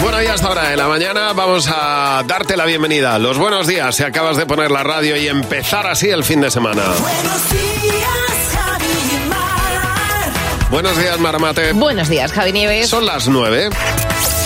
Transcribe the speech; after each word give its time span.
Bueno, 0.00 0.22
y 0.22 0.26
hasta 0.26 0.48
ahora 0.48 0.70
de 0.70 0.76
la 0.76 0.88
mañana 0.88 1.32
vamos 1.34 1.68
a 1.70 2.22
darte 2.26 2.56
la 2.56 2.64
bienvenida. 2.64 3.18
Los 3.18 3.36
buenos 3.36 3.66
días 3.66 3.94
si 3.94 4.02
acabas 4.02 4.36
de 4.38 4.46
poner 4.46 4.70
la 4.70 4.82
radio 4.82 5.16
y 5.16 5.28
empezar 5.28 5.86
así 5.86 6.08
el 6.08 6.24
fin 6.24 6.40
de 6.40 6.50
semana. 6.50 6.82
Buenos 7.00 7.50
días, 7.50 8.54
Javi 8.54 9.28
Mar. 9.28 10.70
Buenos 10.70 10.96
días, 10.98 11.18
Maramate. 11.18 11.72
Buenos 11.72 12.08
días, 12.08 12.32
Javi 12.32 12.52
Nieves. 12.52 12.88
Son 12.88 13.04
las 13.04 13.28
nueve 13.28 13.68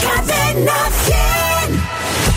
Cadena 0.02 0.72
100. 1.04 1.33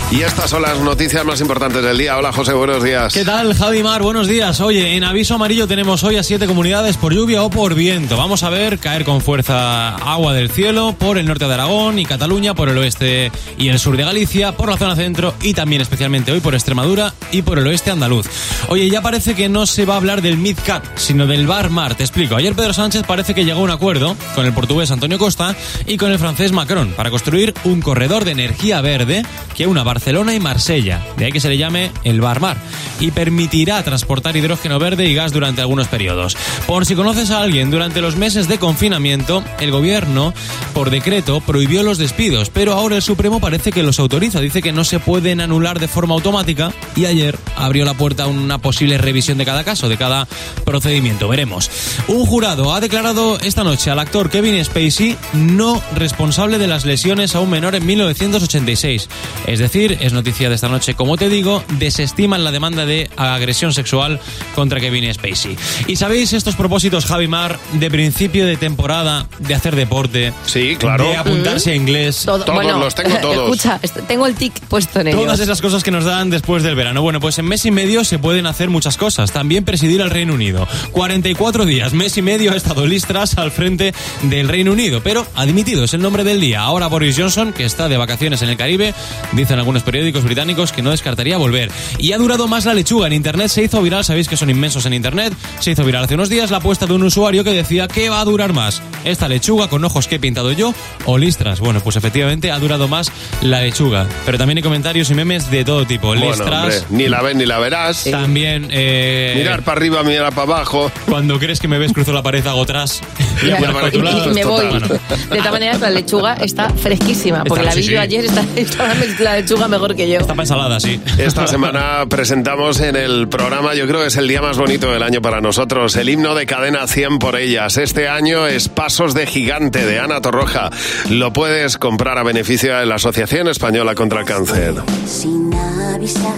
Y 0.10 0.22
estas 0.22 0.50
son 0.50 0.62
las 0.62 0.80
noticias 0.80 1.26
más 1.26 1.42
importantes 1.42 1.84
del 1.84 1.98
día. 1.98 2.18
Hola, 2.18 2.32
José, 2.32 2.54
buenos 2.54 2.82
días. 2.82 3.14
¿Qué 3.14 3.26
tal, 3.26 3.54
Javi 3.54 3.84
Mar? 3.84 4.02
Buenos 4.02 4.28
días. 4.28 4.62
Oye, 4.62 4.96
en 4.96 5.04
aviso 5.04 5.36
amarillo 5.36 5.68
tenemos 5.68 6.02
hoy 6.06 6.16
a 6.16 6.24
siete 6.24 6.48
comunidades 6.48 6.96
por 6.96 7.14
lluvia 7.14 7.44
o 7.44 7.50
por 7.50 7.76
viento. 7.76 8.16
Vamos 8.16 8.44
a 8.44 8.50
ver 8.50 8.80
caer 8.80 9.04
con 9.04 9.20
fuerza 9.20 9.96
agua 9.96 10.34
del 10.34 10.50
cielo 10.50 10.96
por 10.98 11.18
el 11.18 11.26
norte 11.26 11.46
de 11.46 11.54
Aragón 11.54 12.00
y 12.00 12.06
Cataluña, 12.06 12.54
por 12.54 12.70
el 12.70 12.78
oeste 12.78 13.34
y 13.58 13.68
el 13.68 13.80
sur 13.80 13.98
de 13.98 14.06
Galicia, 14.06 14.54
por 14.54 14.70
la 14.70 14.78
zona 14.78 14.96
centro 14.96 15.34
y 15.42 15.54
también 15.54 15.82
especialmente 15.82 16.32
hoy 16.32 16.40
por 16.40 16.56
Extremadura 16.56 17.14
y 17.34 17.42
por 17.42 17.60
el 17.60 17.68
oeste 17.68 17.92
andaluz. 17.92 18.28
Oye, 18.70 18.90
ya 18.90 19.02
parece 19.02 19.36
que 19.36 19.50
no 19.50 19.66
se 19.66 19.86
va 19.86 19.96
a 19.96 19.98
hablar 19.98 20.22
del 20.22 20.38
MidCat, 20.38 20.86
sino 20.98 21.28
del 21.28 21.48
Bar 21.48 21.70
Mar. 21.70 21.96
Te 21.96 22.04
explico. 22.04 22.38
Ayer 22.38 22.56
Pedro 22.56 22.74
Sánchez 22.74 23.04
parece 23.06 23.36
que 23.36 23.44
llegó 23.44 23.60
a 23.60 23.64
un 23.64 23.72
acuerdo 23.72 24.16
con 24.36 24.46
el 24.46 24.54
portugués 24.54 24.90
Antonio 24.90 25.18
Costa 25.18 25.54
y 25.86 25.98
con 25.98 26.12
el 26.12 26.20
francés 26.20 26.54
Macron 26.54 26.94
para 26.94 27.10
construir 27.10 27.54
un 27.66 27.82
corredor 27.82 28.24
de 28.24 28.32
energía 28.32 28.80
verde 28.80 29.24
que 29.54 29.68
una 29.68 29.84
Barcelona 29.98 30.36
y 30.36 30.40
Marsella, 30.40 31.02
de 31.18 31.26
ahí 31.26 31.32
que 31.32 31.40
se 31.40 31.50
le 31.50 31.58
llame 31.58 31.92
el 32.04 32.22
Bar 32.22 32.40
Mar, 32.40 32.56
y 33.00 33.10
permitirá 33.10 33.82
transportar 33.82 34.38
hidrógeno 34.38 34.78
verde 34.78 35.10
y 35.10 35.16
gas 35.16 35.32
durante 35.34 35.62
algunos 35.62 35.88
periodos. 35.88 36.38
Por 36.68 36.86
si 36.86 36.94
conoces 36.94 37.32
a 37.32 37.42
alguien, 37.42 37.72
durante 37.72 38.00
los 38.00 38.16
meses 38.16 38.48
de 38.48 38.60
confinamiento, 38.60 39.44
el 39.60 39.72
gobierno, 39.72 40.36
por 40.76 40.92
decreto, 40.92 41.42
prohibió 41.42 41.82
los 41.82 41.98
despidos, 41.98 42.52
pero 42.52 42.74
ahora 42.74 42.96
el 42.96 43.02
Supremo 43.02 43.40
parece 43.40 43.72
que 43.72 43.82
los 43.82 44.00
autoriza, 44.00 44.40
dice 44.40 44.62
que 44.62 44.72
no 44.72 44.84
se 44.84 45.00
pueden 45.00 45.42
anular 45.42 45.80
de 45.80 45.88
forma 45.88 46.14
automática 46.14 46.72
y 46.96 47.06
ayer 47.06 47.36
abrió 47.56 47.84
la 47.84 47.96
puerta 47.96 48.26
a 48.26 48.28
una 48.28 48.60
posible 48.60 49.00
revisión 49.00 49.40
de 49.40 49.46
cada 49.46 49.64
caso, 49.64 49.90
de 49.90 49.98
cada 49.98 50.28
procedimiento, 50.64 51.28
veremos. 51.28 51.72
Un 52.08 52.24
jurado 52.28 52.76
ha 52.76 52.82
declarado 52.82 53.40
esta 53.40 53.64
noche 53.64 53.90
al 53.90 53.98
actor 53.98 54.30
Kevin 54.30 54.64
Spacey 54.64 55.18
no 55.34 55.82
responsable 55.96 56.60
de 56.60 56.68
las 56.68 56.86
lesiones 56.86 57.34
a 57.34 57.40
un 57.40 57.50
menor 57.50 57.74
en 57.74 57.84
1986. 57.84 59.10
Es 59.48 59.60
decir, 59.60 59.87
es 59.94 60.14
noticia 60.14 60.50
de 60.50 60.56
esta 60.56 60.68
noche, 60.70 60.94
como 60.96 61.18
te 61.18 61.30
digo, 61.30 61.64
desestiman 61.78 62.44
la 62.44 62.52
demanda 62.52 62.86
de 62.86 63.10
agresión 63.18 63.74
sexual 63.74 64.20
contra 64.56 64.80
Kevin 64.80 65.14
Spacey. 65.14 65.56
Y 65.88 65.96
sabéis 65.96 66.34
estos 66.34 66.56
propósitos, 66.56 67.06
Javi 67.06 67.28
Mar, 67.28 67.60
de 67.74 67.90
principio 67.92 68.46
de 68.46 68.58
temporada, 68.58 69.28
de 69.40 69.54
hacer 69.56 69.76
deporte, 69.76 70.34
Sí, 70.46 70.76
claro. 70.78 71.06
de 71.10 71.18
apuntarse 71.18 71.72
a 71.72 71.76
inglés. 71.76 72.24
Todo- 72.26 72.44
Todos 72.46 72.64
los 72.66 72.96
tengo 72.96 73.18
todos. 73.22 73.44
Escucha, 73.52 73.80
est- 73.82 73.98
tengo 74.08 74.26
el 74.28 74.36
tic 74.36 74.60
puesto 74.68 75.00
en 75.00 75.08
ellos. 75.10 75.22
Todas 75.22 75.40
esas 75.40 75.62
cosas 75.62 75.84
que 75.84 75.92
nos 75.92 76.06
dan 76.06 76.30
después 76.30 76.64
del 76.64 76.76
verano. 76.76 77.02
Bueno, 77.02 77.20
pues 77.20 77.38
en 77.40 77.46
mes 77.46 77.66
y 77.66 77.72
medio 77.72 78.04
se 78.04 78.20
pueden 78.20 78.46
hacer 78.46 78.70
muchas 78.70 78.98
cosas. 78.98 79.32
También 79.32 79.64
presidir 79.66 80.02
al 80.02 80.10
Reino 80.10 80.34
Unido. 80.34 80.68
44 80.92 81.66
días, 81.66 81.94
mes 81.94 82.18
y 82.18 82.22
medio 82.22 82.52
ha 82.52 82.56
estado 82.56 82.86
Liz 82.86 83.06
Truss 83.06 83.38
al 83.38 83.52
frente 83.52 83.94
del 84.24 84.48
Reino 84.48 84.72
Unido. 84.72 85.02
Pero 85.04 85.26
ha 85.36 85.46
dimitido, 85.46 85.84
es 85.84 85.94
el 85.94 86.02
nombre 86.02 86.24
del 86.24 86.40
día. 86.40 86.62
Ahora 86.62 86.88
Boris 86.88 87.16
Johnson, 87.18 87.54
que 87.54 87.66
está 87.66 87.88
de 87.88 87.98
vacaciones 87.98 88.42
en 88.42 88.50
el 88.50 88.58
Caribe, 88.58 88.94
dicen 89.34 89.58
algunos 89.60 89.77
periódicos 89.84 90.24
británicos 90.24 90.72
que 90.72 90.82
no 90.82 90.92
descartaría 90.92 91.38
volver. 91.38 91.72
Y 91.98 92.12
ha 92.14 92.18
durado 92.18 92.48
más 92.48 92.66
la 92.66 92.74
lechuga. 92.74 93.08
En 93.08 93.14
Internet 93.14 93.48
se 93.50 93.64
hizo 93.64 93.82
viral, 93.82 94.04
sabéis 94.06 94.28
que 94.28 94.38
son 94.38 94.50
inmensos 94.50 94.86
en 94.86 94.94
Internet. 94.94 95.34
Se 95.60 95.72
hizo 95.72 95.84
viral 95.84 96.04
hace 96.06 96.16
unos 96.16 96.30
días 96.30 96.52
la 96.52 96.58
apuesta 96.58 96.86
de 96.86 96.94
un 96.94 97.04
usuario 97.04 97.44
que 97.44 97.52
decía 97.52 97.88
que 97.88 98.10
va 98.10 98.22
a 98.22 98.26
durar 98.26 98.54
más. 98.54 98.82
Esta 99.04 99.28
lechuga 99.28 99.68
con 99.70 99.84
ojos 99.86 100.08
que 100.08 100.16
he 100.16 100.20
pintado 100.20 100.52
yo 100.52 100.74
o 101.06 101.18
listras. 101.18 101.60
Bueno, 101.60 101.80
pues 101.82 101.96
efectivamente 101.96 102.52
ha 102.52 102.60
durado 102.60 102.88
más 102.88 103.12
la 103.42 103.62
lechuga. 103.62 104.08
Pero 104.26 104.38
también 104.38 104.58
hay 104.58 104.64
comentarios 104.64 105.10
y 105.10 105.14
memes 105.14 105.50
de 105.52 105.64
todo 105.66 105.86
tipo. 105.86 106.08
Bueno, 106.08 106.28
Listras, 106.28 106.64
hombre, 106.64 106.82
ni 106.90 107.08
la 107.08 107.22
ves 107.22 107.36
ni 107.36 107.46
la 107.46 107.60
verás. 107.60 108.04
también... 108.06 108.68
eh, 108.72 109.34
Mirar 109.38 109.64
para 109.64 109.78
arriba, 109.78 110.04
mirar 110.04 110.30
para 110.34 110.44
abajo. 110.44 110.92
Cuando 111.10 111.40
crees 111.40 111.60
que 111.60 111.68
me 111.68 111.78
ves, 111.78 111.94
cruzo 111.94 112.14
la 112.14 112.24
pared, 112.24 112.46
hago 112.48 112.64
atrás. 112.64 113.02
Y 113.44 113.48
Ya, 113.48 113.58
para 113.60 113.90
y- 113.96 114.02
lado. 114.02 114.32
y 114.32 114.34
me 114.34 114.46
voy. 114.46 114.66
De 114.68 115.38
todas 115.38 115.52
maneras, 115.52 115.80
la 115.82 115.90
lechuga 115.90 116.34
está 116.36 116.70
fresquísima, 116.70 117.44
porque 117.44 117.64
Está- 117.64 117.70
la 117.72 117.76
vi 117.76 117.84
sí, 117.84 117.92
yo 117.92 117.98
sí. 117.98 118.04
ayer, 118.04 118.26
está, 118.26 118.46
está 118.56 118.96
la 119.20 119.36
lechuga 119.38 119.67
mejor 119.68 119.96
que 119.96 120.10
yo. 120.10 120.20
Está 120.20 120.34
para 120.34 120.44
ensalada, 120.44 120.80
sí. 120.80 121.02
Esta 121.18 121.48
semana 121.48 122.06
presentamos 122.10 122.80
en 122.80 122.96
el 122.96 123.28
programa, 123.28 123.74
yo 123.76 123.88
creo 123.88 124.02
que 124.02 124.08
es 124.08 124.18
el 124.18 124.28
día 124.28 124.42
más 124.42 124.58
bonito 124.58 124.92
del 124.92 125.04
año 125.04 125.22
para 125.22 125.42
nosotros, 125.42 125.96
el 125.96 126.10
himno 126.10 126.36
de 126.36 126.46
cadena 126.46 126.88
100 126.88 127.20
por 127.20 127.36
ellas. 127.36 127.78
Este 127.78 128.08
año 128.08 128.48
es 128.48 128.70
Pasos 128.70 129.14
de 129.14 129.26
Gigante 129.28 129.86
de 129.86 130.00
Ana 130.00 130.22
Torroja. 130.22 130.70
Lo 131.10 131.34
puedes 131.34 131.78
comprar 131.78 132.18
a 132.18 132.24
beneficio 132.24 132.76
de 132.78 132.86
la 132.86 132.96
Asociación 132.96 133.48
Española 133.48 133.96
contra 133.96 134.22
el 134.22 134.26
Cáncer. 134.26 134.76
sin 135.06 135.54
avisar 135.54 136.34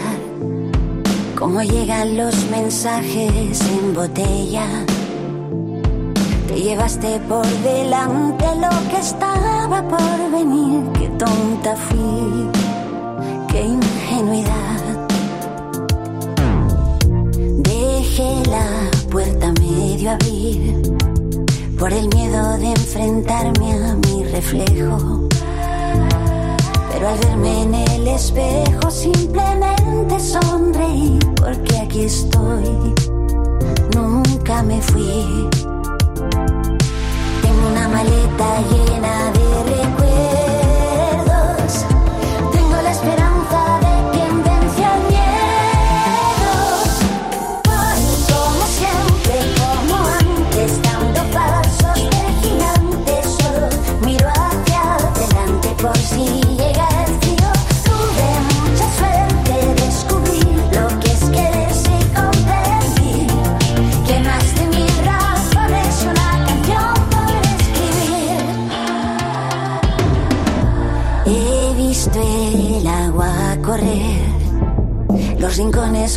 cómo 1.35 1.62
llegan 1.62 2.18
los 2.18 2.35
mensajes 2.51 3.62
en 3.62 3.94
botella. 3.94 4.66
Te 6.47 6.56
llevaste 6.62 7.19
por 7.29 7.45
delante 7.45 8.45
lo 8.56 8.69
que 8.89 8.97
estaba 9.00 9.88
por 9.88 10.31
venir. 10.31 10.84
Qué 11.00 11.07
tonta 11.18 11.75
fui, 11.75 12.50
qué 13.51 13.61
ingenuidad. 13.61 15.07
Dejé 17.57 18.43
la 18.49 18.67
puerta 19.09 19.51
medio 19.59 20.11
abrir 20.11 20.81
por 21.77 21.91
el 21.93 22.07
miedo 22.09 22.57
de 22.57 22.71
enfrentarme 22.71 23.73
a 23.73 23.95
mi 23.95 24.23
reflejo. 24.25 25.27
Pero 26.91 27.07
al 27.07 27.17
verme 27.19 27.63
en 27.63 27.75
el 27.75 28.07
espejo 28.07 28.91
simplemente 28.91 30.19
sonreí 30.19 31.17
porque 31.35 31.77
aquí 31.77 32.01
estoy, 32.01 32.93
nunca 33.95 34.63
me 34.63 34.81
fui. 34.81 35.49
Tengo 37.41 37.67
una 37.71 37.88
maleta 37.88 38.61
llena 38.69 38.88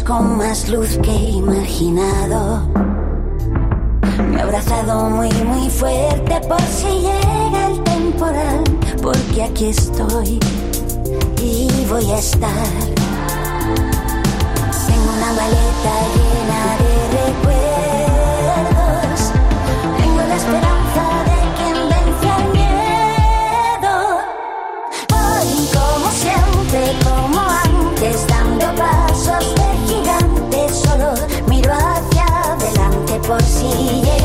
con 0.05 0.37
más 0.37 0.69
luz 0.69 0.99
que 1.03 1.13
imaginado. 1.13 2.63
Me 4.31 4.39
he 4.39 4.41
abrazado 4.41 5.11
muy, 5.11 5.31
muy 5.45 5.69
fuerte 5.69 6.41
por 6.49 6.61
si 6.63 6.87
llega 6.87 7.67
el 7.67 7.83
temporal, 7.85 8.65
porque 9.03 9.43
aquí 9.45 9.67
estoy 9.67 10.41
y 11.41 11.69
voy 11.89 12.11
a 12.11 12.19
estar. 12.19 12.51
Tengo 14.87 15.13
una 15.17 15.33
maleta 15.33 15.95
llena 16.15 16.77
de 16.83 16.95
recuerdos, 18.57 19.21
tengo 19.99 20.23
la 20.29 20.37
esperanza 20.37 20.72
por 33.33 33.43
si 33.45 34.22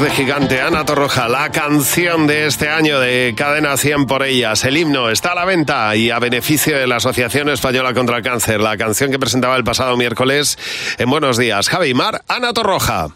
De 0.00 0.10
Gigante, 0.10 0.60
Ana 0.60 0.84
Torroja, 0.84 1.28
la 1.28 1.50
canción 1.50 2.28
de 2.28 2.46
este 2.46 2.68
año 2.68 3.00
de 3.00 3.34
Cadena 3.36 3.76
100 3.76 4.06
por 4.06 4.22
ellas. 4.22 4.64
El 4.64 4.76
himno 4.76 5.10
está 5.10 5.32
a 5.32 5.34
la 5.34 5.44
venta 5.44 5.96
y 5.96 6.10
a 6.10 6.20
beneficio 6.20 6.78
de 6.78 6.86
la 6.86 6.96
Asociación 6.96 7.48
Española 7.48 7.92
contra 7.94 8.18
el 8.18 8.22
Cáncer. 8.22 8.60
La 8.60 8.76
canción 8.76 9.10
que 9.10 9.18
presentaba 9.18 9.56
el 9.56 9.64
pasado 9.64 9.96
miércoles 9.96 10.56
en 10.98 11.10
Buenos 11.10 11.36
Días. 11.36 11.68
Javi 11.68 11.94
Mar, 11.94 12.22
Ana 12.28 12.52
Torroja. 12.52 13.08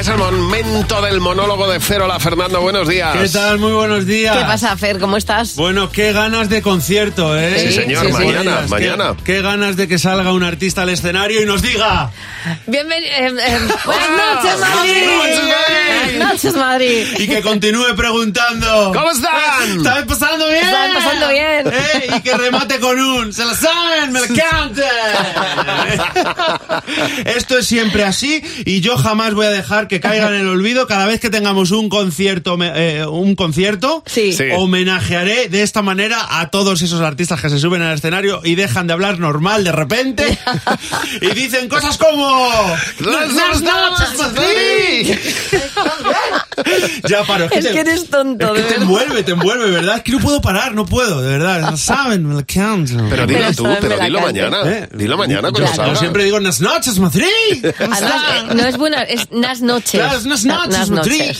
Es 0.00 0.08
el 0.08 0.16
momento 0.16 1.02
del 1.02 1.20
monólogo 1.20 1.68
de 1.70 1.78
Ferola. 1.78 2.18
Fernando, 2.18 2.62
buenos 2.62 2.88
días. 2.88 3.14
¿Qué 3.18 3.28
tal? 3.28 3.58
Muy 3.58 3.72
buenos 3.72 4.06
días. 4.06 4.34
¿Qué 4.34 4.44
pasa, 4.44 4.74
Fer? 4.78 4.98
¿Cómo 4.98 5.18
estás? 5.18 5.56
Bueno, 5.56 5.90
qué 5.92 6.14
ganas 6.14 6.48
de 6.48 6.62
concierto, 6.62 7.36
¿eh? 7.38 7.66
Sí, 7.68 7.72
señor, 7.74 8.06
sí, 8.06 8.12
sí. 8.12 8.12
mañana, 8.14 8.60
Qué- 8.62 8.68
mañana. 8.68 9.14
Qué, 9.22 9.42
ganas 9.42 9.76
de 9.76 9.88
que 9.88 9.98
salga 9.98 10.32
un 10.32 10.42
artista 10.42 10.82
al 10.82 10.88
escenario 10.88 11.42
y 11.42 11.44
nos 11.44 11.60
diga. 11.60 12.10
Bienvenido. 12.66 13.12
buenas 13.84 14.08
noches, 14.08 14.58
Buenas 14.58 14.74
Madrid. 14.74 15.04
noches, 15.04 15.38
Madrid. 15.44 16.14
Buenas 16.14 16.32
noches, 16.32 16.54
Madrid. 16.56 17.06
Y 17.18 17.26
que 17.28 17.42
continúe 17.42 17.94
preguntando. 17.94 18.92
¿Cómo 18.94 19.10
están? 19.10 19.76
¿Estáis 19.76 20.06
pasando 20.06 20.48
bien? 20.48 20.64
Están 20.64 20.94
pasando 20.94 21.28
bien. 21.28 21.66
¿Eh? 21.66 22.10
Y 22.16 22.20
que 22.22 22.36
remate 22.38 22.80
con 22.80 22.98
un. 22.98 23.34
¡Se 23.34 23.44
lo 23.44 23.54
saben! 23.54 24.12
¡Me 24.12 24.20
lo 24.20 24.26
canten! 24.28 24.86
Esto 27.26 27.58
es 27.58 27.66
siempre 27.66 28.04
así 28.04 28.42
y 28.64 28.80
yo 28.80 28.96
jamás 28.96 29.34
voy 29.34 29.44
a 29.44 29.50
dejar 29.50 29.88
que 29.90 30.00
caiga 30.00 30.28
en 30.28 30.34
el 30.36 30.48
olvido. 30.48 30.86
Cada 30.86 31.06
vez 31.06 31.20
que 31.20 31.28
tengamos 31.28 31.70
un 31.72 31.88
concierto, 31.90 32.56
me- 32.56 32.72
eh, 32.74 33.06
un 33.06 33.34
concierto, 33.36 34.02
Sí. 34.06 34.32
Sí. 34.32 34.44
homenajearé 34.56 35.48
de 35.48 35.62
esta 35.62 35.82
manera 35.82 36.40
a 36.40 36.48
todos 36.50 36.80
esos 36.80 37.00
artistas 37.02 37.42
que 37.42 37.50
se 37.50 37.58
suben 37.58 37.82
al 37.82 37.94
escenario 37.94 38.40
y 38.44 38.54
dejan 38.54 38.86
de 38.86 38.94
hablar 38.94 39.18
normal 39.18 39.64
de 39.64 39.72
repente 39.72 40.38
y 41.20 41.26
dicen 41.34 41.68
cosas 41.68 41.98
como 41.98 42.48
¡Las 43.00 43.32
noches, 43.60 44.18
Madrid! 44.18 45.14
ya 47.08 47.24
paro 47.24 47.46
Es 47.50 47.66
que 47.66 47.80
eres 47.80 48.08
tonto, 48.08 48.54
es 48.54 48.64
que 48.64 48.74
te 48.74 48.80
envuelve 48.80 49.22
te 49.22 49.32
envuelve 49.32 49.70
verdad 49.70 49.96
es 49.98 50.02
que 50.02 50.12
no 50.12 50.18
puedo 50.18 50.40
parar 50.40 50.74
no 50.74 50.86
puedo 50.86 51.20
de 51.22 51.28
verdad 51.38 51.76
saben 51.76 52.26
me 52.26 52.34
lo 52.34 52.44
canto 52.46 52.92
Pero 53.10 53.26
dilo 53.26 53.40
Pero 53.40 53.54
tú, 53.54 53.66
pero 53.80 53.98
dilo 53.98 54.20
mañana. 54.20 54.58
¿Eh? 54.66 54.88
Dilo 54.94 55.16
mañana 55.16 55.50
cuando 55.50 55.68
salga. 55.74 55.92
yo 55.92 55.98
siempre 55.98 56.24
digo 56.24 56.36
buenas 56.36 56.60
noches 56.60 56.98
Madrid 56.98 57.24
eh, 57.62 57.74
no 58.54 58.64
es 58.66 58.76
buena, 58.76 59.02
es 59.02 59.30
nas 59.30 59.60
noches. 59.62 59.92
Claro, 60.00 60.18
unas 60.24 60.44
noches, 60.44 60.68
Nas 60.78 60.90
Madrid. 60.90 61.32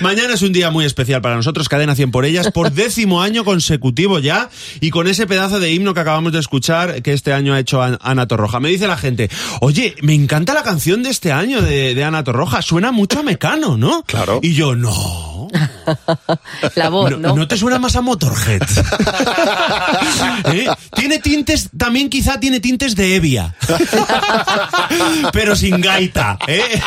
Mañana 0.00 0.34
es 0.34 0.42
un 0.42 0.52
día 0.52 0.70
muy 0.70 0.84
especial 0.84 1.20
para 1.20 1.36
nosotros, 1.36 1.68
Cadena 1.68 1.94
100 1.94 2.10
por 2.10 2.24
ellas, 2.24 2.50
por 2.52 2.72
décimo 2.72 3.22
año 3.22 3.44
consecutivo 3.44 4.18
ya, 4.18 4.48
y 4.80 4.90
con 4.90 5.06
ese 5.08 5.26
pedazo 5.26 5.60
de 5.60 5.72
himno 5.72 5.94
que 5.94 6.00
acabamos 6.00 6.32
de 6.32 6.40
escuchar, 6.40 7.02
que 7.02 7.12
este 7.12 7.32
año 7.32 7.54
ha 7.54 7.60
hecho 7.60 7.82
An- 7.82 7.98
Ana 8.00 8.26
Torroja. 8.26 8.60
Me 8.60 8.68
dice 8.68 8.86
la 8.86 8.96
gente, 8.96 9.30
oye, 9.60 9.94
me 10.02 10.14
encanta 10.14 10.54
la 10.54 10.62
canción 10.62 11.02
de 11.02 11.10
este 11.10 11.32
año 11.32 11.62
de, 11.62 11.94
de 11.94 12.04
Ana 12.04 12.24
Torroja, 12.24 12.62
suena 12.62 12.92
mucho 12.92 13.20
a 13.20 13.22
Mecano, 13.22 13.76
¿no? 13.76 14.02
Claro. 14.04 14.40
Y 14.42 14.51
yo, 14.52 14.74
no. 14.74 15.48
La 16.74 16.88
voz, 16.88 17.10
No, 17.10 17.16
¿no? 17.18 17.36
no 17.36 17.48
te 17.48 17.56
suena 17.56 17.78
más 17.78 17.96
a 17.96 18.00
Motorhead. 18.00 18.62
¿Eh? 20.52 20.66
Tiene 20.94 21.18
tintes, 21.18 21.70
también 21.76 22.08
quizá 22.08 22.38
tiene 22.40 22.60
tintes 22.60 22.94
de 22.96 23.16
Evia. 23.16 23.54
Pero 25.32 25.56
sin 25.56 25.80
gaita. 25.80 26.38
¿eh? 26.46 26.80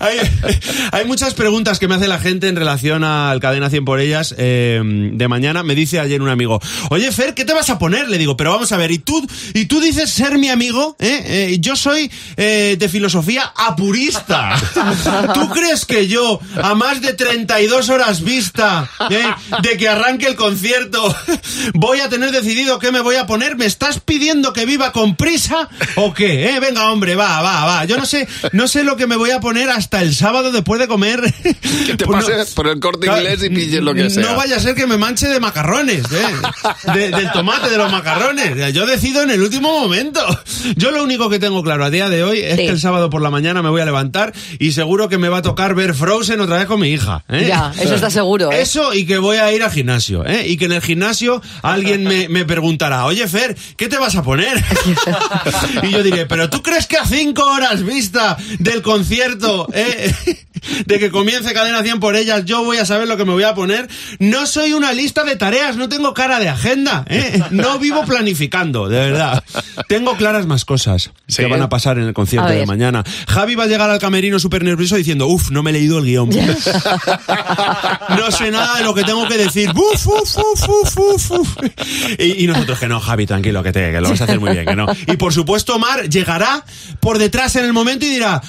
hay, 0.00 0.18
hay 0.92 1.04
muchas 1.06 1.34
preguntas 1.34 1.78
que 1.78 1.88
me 1.88 1.94
hace 1.94 2.08
la 2.08 2.18
gente 2.18 2.48
en 2.48 2.56
relación 2.56 3.04
al 3.04 3.40
Cadena 3.40 3.70
100 3.70 3.84
por 3.84 4.00
ellas 4.00 4.34
eh, 4.38 4.80
de 4.84 5.28
mañana. 5.28 5.62
Me 5.62 5.74
dice 5.74 6.00
ayer 6.00 6.20
un 6.22 6.28
amigo, 6.28 6.60
oye 6.90 7.10
Fer, 7.12 7.34
¿qué 7.34 7.44
te 7.44 7.54
vas 7.54 7.70
a 7.70 7.78
poner? 7.78 8.08
Le 8.08 8.18
digo, 8.18 8.36
pero 8.36 8.52
vamos 8.52 8.72
a 8.72 8.76
ver, 8.76 8.90
¿y 8.90 8.98
tú, 8.98 9.26
y 9.54 9.66
tú 9.66 9.80
dices 9.80 10.10
ser 10.10 10.38
mi 10.38 10.48
amigo? 10.48 10.96
¿Eh? 10.98 11.22
Eh, 11.52 11.56
yo 11.60 11.76
soy 11.76 12.10
de 12.36 12.88
filosofía 12.90 13.52
apurista. 13.56 14.56
¿Tú 15.34 15.48
crees 15.50 15.84
que 15.84 16.06
yo, 16.08 16.40
a 16.62 16.74
más 16.74 17.00
de 17.00 17.14
32 17.46 17.88
horas 17.90 18.22
vista 18.24 18.90
¿eh? 19.10 19.22
de 19.62 19.76
que 19.76 19.88
arranque 19.88 20.26
el 20.26 20.34
concierto, 20.34 21.14
voy 21.74 22.00
a 22.00 22.08
tener 22.08 22.30
decidido 22.32 22.78
qué 22.78 22.90
me 22.90 23.00
voy 23.00 23.14
a 23.16 23.26
poner? 23.26 23.56
¿Me 23.56 23.66
estás 23.66 24.00
pidiendo 24.00 24.52
que 24.52 24.66
viva 24.66 24.90
con 24.92 25.14
prisa 25.14 25.68
o 25.96 26.12
qué? 26.12 26.50
¿Eh? 26.50 26.60
Venga, 26.60 26.90
hombre, 26.90 27.14
va, 27.14 27.40
va, 27.42 27.64
va. 27.64 27.84
Yo 27.84 27.96
no 27.96 28.06
sé, 28.06 28.26
no 28.52 28.66
sé 28.66 28.82
lo 28.82 28.96
que 28.96 29.06
me 29.06 29.16
voy 29.16 29.30
a 29.30 29.40
poner 29.40 29.70
hasta 29.70 30.02
el 30.02 30.14
sábado 30.14 30.50
después 30.50 30.80
de 30.80 30.88
comer. 30.88 31.22
Que 31.86 31.96
te 31.96 32.04
Pues 32.06 32.20
no- 32.22 32.26
pases 32.26 32.54
por 32.54 32.66
el 32.66 32.80
corte 32.80 33.06
inglés 33.06 33.42
y 33.42 33.50
pilles 33.50 33.82
lo 33.82 33.94
que 33.94 34.10
sea. 34.10 34.22
No 34.24 34.36
vaya 34.36 34.56
a 34.56 34.60
ser 34.60 34.74
que 34.74 34.86
me 34.86 34.96
manche 34.98 35.28
de 35.28 35.38
macarrones, 35.40 36.02
¿eh? 36.12 36.92
De- 36.94 37.10
del 37.10 37.30
tomate, 37.32 37.70
de 37.70 37.76
los 37.78 37.90
macarrones. 37.92 38.72
Yo 38.74 38.86
decido 38.86 39.22
en 39.22 39.30
el 39.30 39.40
último 39.42 39.78
momento. 39.80 40.20
Yo 40.76 40.90
lo 40.90 41.02
único 41.04 41.30
que 41.30 41.38
tengo 41.38 41.62
claro 41.62 41.84
a 41.84 41.90
día 41.90 42.08
de 42.08 42.24
hoy 42.24 42.40
es 42.40 42.56
Sí. 42.56 42.64
que 42.64 42.68
el 42.70 42.80
sábado 42.80 43.10
por 43.10 43.22
la 43.22 43.30
mañana 43.30 43.62
me 43.62 43.68
voy 43.70 43.80
a 43.80 43.84
levantar 43.84 44.32
y 44.58 44.72
seguro 44.72 45.08
que 45.08 45.18
me 45.18 45.28
va 45.28 45.38
a 45.38 45.42
tocar 45.42 45.74
ver 45.74 45.94
Frozen 45.94 46.40
otra 46.40 46.56
vez 46.58 46.66
con 46.66 46.80
mi 46.80 46.88
hija. 46.88 47.24
¿Eh? 47.28 47.46
Ya, 47.48 47.72
eso 47.80 47.94
está 47.94 48.10
seguro, 48.10 48.50
¿eh? 48.52 48.60
Eso 48.62 48.94
y 48.94 49.04
que 49.06 49.18
voy 49.18 49.36
a 49.38 49.52
ir 49.52 49.62
al 49.62 49.70
gimnasio, 49.70 50.24
¿eh? 50.26 50.46
Y 50.48 50.56
que 50.56 50.66
en 50.66 50.72
el 50.72 50.82
gimnasio 50.82 51.40
alguien 51.62 52.04
me, 52.04 52.28
me 52.28 52.44
preguntará, 52.44 53.04
oye 53.04 53.26
Fer, 53.28 53.56
¿qué 53.76 53.88
te 53.88 53.98
vas 53.98 54.16
a 54.16 54.22
poner? 54.22 54.56
y 55.82 55.90
yo 55.90 56.02
diré, 56.02 56.26
pero 56.26 56.48
¿tú 56.50 56.62
crees 56.62 56.86
que 56.86 56.96
a 56.96 57.04
cinco 57.06 57.44
horas 57.44 57.82
vista 57.84 58.36
del 58.58 58.82
concierto, 58.82 59.68
eh, 59.72 60.14
de 60.86 60.98
que 60.98 61.10
comience 61.10 61.52
Cadena 61.52 61.82
100 61.82 62.00
por 62.00 62.16
ellas, 62.16 62.44
yo 62.44 62.64
voy 62.64 62.78
a 62.78 62.84
saber 62.84 63.08
lo 63.08 63.16
que 63.16 63.24
me 63.24 63.32
voy 63.32 63.44
a 63.44 63.54
poner? 63.54 63.88
No 64.18 64.46
soy 64.46 64.72
una 64.72 64.92
lista 64.92 65.24
de 65.24 65.36
tareas, 65.36 65.76
no 65.76 65.88
tengo 65.88 66.14
cara 66.14 66.40
de 66.40 66.48
agenda, 66.48 67.04
¿eh? 67.08 67.40
No 67.50 67.78
vivo 67.78 68.04
planificando, 68.04 68.88
de 68.88 68.98
verdad. 68.98 69.44
Tengo 69.88 70.16
claras 70.16 70.46
más 70.46 70.64
cosas 70.64 71.10
Sí. 71.26 71.42
que 71.42 71.46
van 71.46 71.62
a 71.62 71.68
pasar 71.68 71.98
en 71.98 72.04
el 72.04 72.14
concierto 72.14 72.48
de 72.50 72.64
mañana. 72.66 73.04
Javi 73.28 73.54
va 73.54 73.64
a 73.64 73.66
llegar 73.66 73.90
al 73.90 73.98
camerino 73.98 74.38
súper 74.38 74.64
nervioso 74.64 74.96
diciendo, 74.96 75.26
uff, 75.26 75.50
no 75.50 75.62
me 75.62 75.70
he 75.70 75.74
leído 75.74 75.98
el 75.98 76.04
guion. 76.04 76.30
no 78.16 78.30
sé 78.30 78.50
nada 78.50 78.78
de 78.78 78.84
lo 78.84 78.94
que 78.94 79.04
tengo 79.04 79.26
que 79.28 79.36
decir. 79.36 79.70
Uf, 79.70 80.06
uf, 80.06 80.36
uf, 80.36 80.68
uf, 80.68 80.98
uf, 80.98 81.30
uf. 81.30 81.48
Y, 82.18 82.44
y 82.44 82.46
nosotros 82.46 82.78
que 82.78 82.88
no, 82.88 83.00
Javi, 83.00 83.26
tranquilo, 83.26 83.62
que, 83.62 83.72
te, 83.72 83.92
que 83.92 84.00
lo 84.00 84.10
vas 84.10 84.20
a 84.20 84.24
hacer 84.24 84.40
muy 84.40 84.52
bien, 84.52 84.66
que 84.66 84.76
no. 84.76 84.86
Y 85.06 85.16
por 85.16 85.32
supuesto, 85.32 85.78
Mar 85.78 86.08
llegará 86.08 86.64
por 87.00 87.18
detrás 87.18 87.56
en 87.56 87.64
el 87.64 87.72
momento 87.72 88.06
y 88.06 88.10
dirá... 88.10 88.40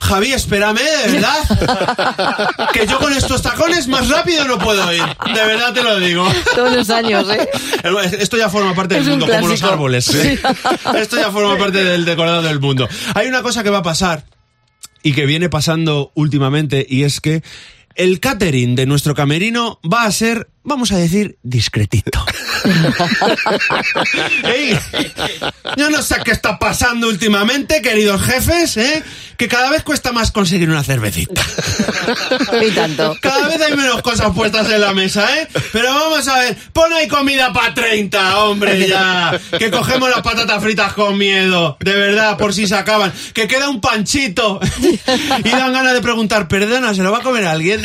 Javi, 0.00 0.32
espérame, 0.32 0.78
de 0.78 1.12
verdad. 1.12 2.68
Que 2.72 2.86
yo 2.86 2.98
con 2.98 3.12
estos 3.12 3.42
tacones 3.42 3.86
más 3.88 4.08
rápido 4.08 4.44
no 4.44 4.58
puedo 4.58 4.92
ir. 4.92 5.02
De 5.02 5.44
verdad 5.44 5.72
te 5.72 5.82
lo 5.82 5.98
digo. 5.98 6.26
Todos 6.54 6.72
los 6.72 6.90
años, 6.90 7.26
¿eh? 7.30 7.48
Esto 8.18 8.36
ya 8.36 8.48
forma 8.48 8.74
parte 8.74 8.94
del 8.94 9.02
Es 9.02 9.08
mundo, 9.10 9.26
como 9.26 9.48
los 9.48 9.62
árboles. 9.62 10.14
¿eh? 10.14 10.40
Esto 10.96 11.16
ya 11.16 11.30
forma 11.30 11.58
parte 11.58 11.84
del 11.84 12.04
decorado 12.04 12.42
del 12.42 12.60
mundo. 12.60 12.88
Hay 13.14 13.26
una 13.26 13.42
cosa 13.42 13.62
que 13.62 13.70
va 13.70 13.78
a 13.78 13.82
pasar 13.82 14.24
y 15.02 15.12
que 15.12 15.26
viene 15.26 15.48
pasando 15.48 16.12
últimamente 16.14 16.86
y 16.88 17.04
es 17.04 17.20
que 17.20 17.42
el 17.94 18.20
catering 18.20 18.76
de 18.76 18.86
nuestro 18.86 19.14
camerino 19.14 19.80
va 19.82 20.04
a 20.04 20.12
ser, 20.12 20.48
vamos 20.62 20.92
a 20.92 20.98
decir, 20.98 21.38
discretito. 21.42 22.24
Ey, 24.44 24.78
yo 25.76 25.90
no 25.90 26.02
sé 26.02 26.16
qué 26.24 26.32
está 26.32 26.58
pasando 26.58 27.08
últimamente, 27.08 27.82
queridos 27.82 28.22
jefes, 28.22 28.76
¿eh? 28.76 29.02
que 29.38 29.46
cada 29.46 29.70
vez 29.70 29.84
cuesta 29.84 30.10
más 30.10 30.32
conseguir 30.32 30.68
una 30.68 30.82
cervecita. 30.82 31.40
Y 32.60 32.70
tanto. 32.72 33.16
Cada 33.20 33.48
vez 33.48 33.60
hay 33.60 33.76
menos 33.76 34.02
cosas 34.02 34.32
puestas 34.34 34.68
en 34.70 34.80
la 34.80 34.92
mesa, 34.92 35.26
¿eh? 35.38 35.48
Pero 35.72 35.94
vamos 35.94 36.26
a 36.26 36.40
ver, 36.40 36.56
pon 36.72 36.92
ahí 36.92 37.06
comida 37.06 37.52
para 37.52 37.72
30, 37.72 38.38
hombre, 38.40 38.88
ya. 38.88 39.38
Que 39.58 39.70
cogemos 39.70 40.10
las 40.10 40.22
patatas 40.22 40.60
fritas 40.62 40.92
con 40.94 41.16
miedo, 41.16 41.76
de 41.80 41.94
verdad, 41.94 42.36
por 42.36 42.52
si 42.52 42.66
se 42.66 42.74
acaban. 42.74 43.12
Que 43.32 43.46
queda 43.46 43.68
un 43.68 43.80
panchito. 43.80 44.60
Y 45.44 45.48
dan 45.48 45.72
ganas 45.72 45.94
de 45.94 46.00
preguntar, 46.00 46.48
perdona, 46.48 46.94
¿se 46.94 47.02
lo 47.02 47.12
va 47.12 47.18
a 47.18 47.22
comer 47.22 47.46
alguien? 47.46 47.82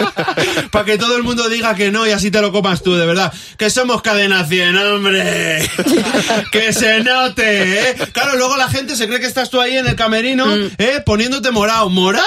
Para 0.70 0.84
que 0.84 0.98
todo 0.98 1.16
el 1.16 1.24
mundo 1.24 1.48
diga 1.48 1.74
que 1.74 1.90
no 1.90 2.06
y 2.06 2.10
así 2.10 2.30
te 2.30 2.40
lo 2.40 2.52
comas 2.52 2.82
tú, 2.82 2.94
de 2.94 3.06
verdad. 3.06 3.32
Que 3.56 3.70
somos 3.70 3.95
cadena 4.02 4.44
100, 4.44 4.76
hombre. 4.76 5.70
Que 6.52 6.72
se 6.72 7.02
note, 7.02 7.90
¿eh? 7.90 7.96
Claro, 8.12 8.36
luego 8.36 8.56
la 8.56 8.68
gente 8.68 8.96
se 8.96 9.06
cree 9.06 9.20
que 9.20 9.26
estás 9.26 9.50
tú 9.50 9.60
ahí 9.60 9.76
en 9.76 9.86
el 9.86 9.96
camerino, 9.96 10.46
¿eh? 10.78 11.02
Poniéndote 11.04 11.50
morado. 11.50 11.88
¿Morado? 11.90 12.26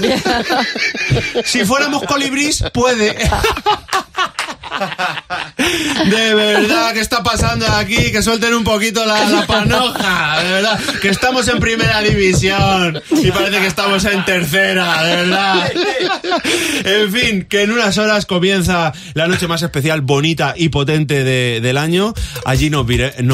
Si 1.44 1.64
fuéramos 1.64 2.02
colibrís, 2.04 2.64
puede. 2.72 3.16
De 6.10 6.34
verdad, 6.34 6.92
¿qué 6.94 7.00
está 7.00 7.22
pasando 7.22 7.66
aquí? 7.66 8.10
Que 8.10 8.22
suelten 8.22 8.54
un 8.54 8.64
poquito 8.64 9.04
la, 9.04 9.24
la 9.28 9.46
panoja, 9.46 10.42
de 10.42 10.50
verdad. 10.50 10.80
Que 11.00 11.08
estamos 11.08 11.46
en 11.48 11.58
primera 11.60 12.00
división 12.00 13.00
y 13.10 13.30
parece 13.30 13.60
que 13.60 13.66
estamos 13.66 14.04
en 14.04 14.24
tercera, 14.24 15.02
de 15.02 15.16
verdad. 15.16 15.72
En 16.84 17.12
fin, 17.12 17.44
que 17.44 17.62
en 17.62 17.72
unas 17.72 17.98
horas 17.98 18.26
comienza 18.26 18.92
la 19.14 19.26
noche 19.28 19.46
más 19.46 19.62
especial, 19.62 20.00
bonita 20.00 20.54
y 20.56 20.70
potente 20.70 21.24
de- 21.24 21.60
del 21.60 21.76
año. 21.78 22.14
Allí 22.44 22.70
nos, 22.70 22.86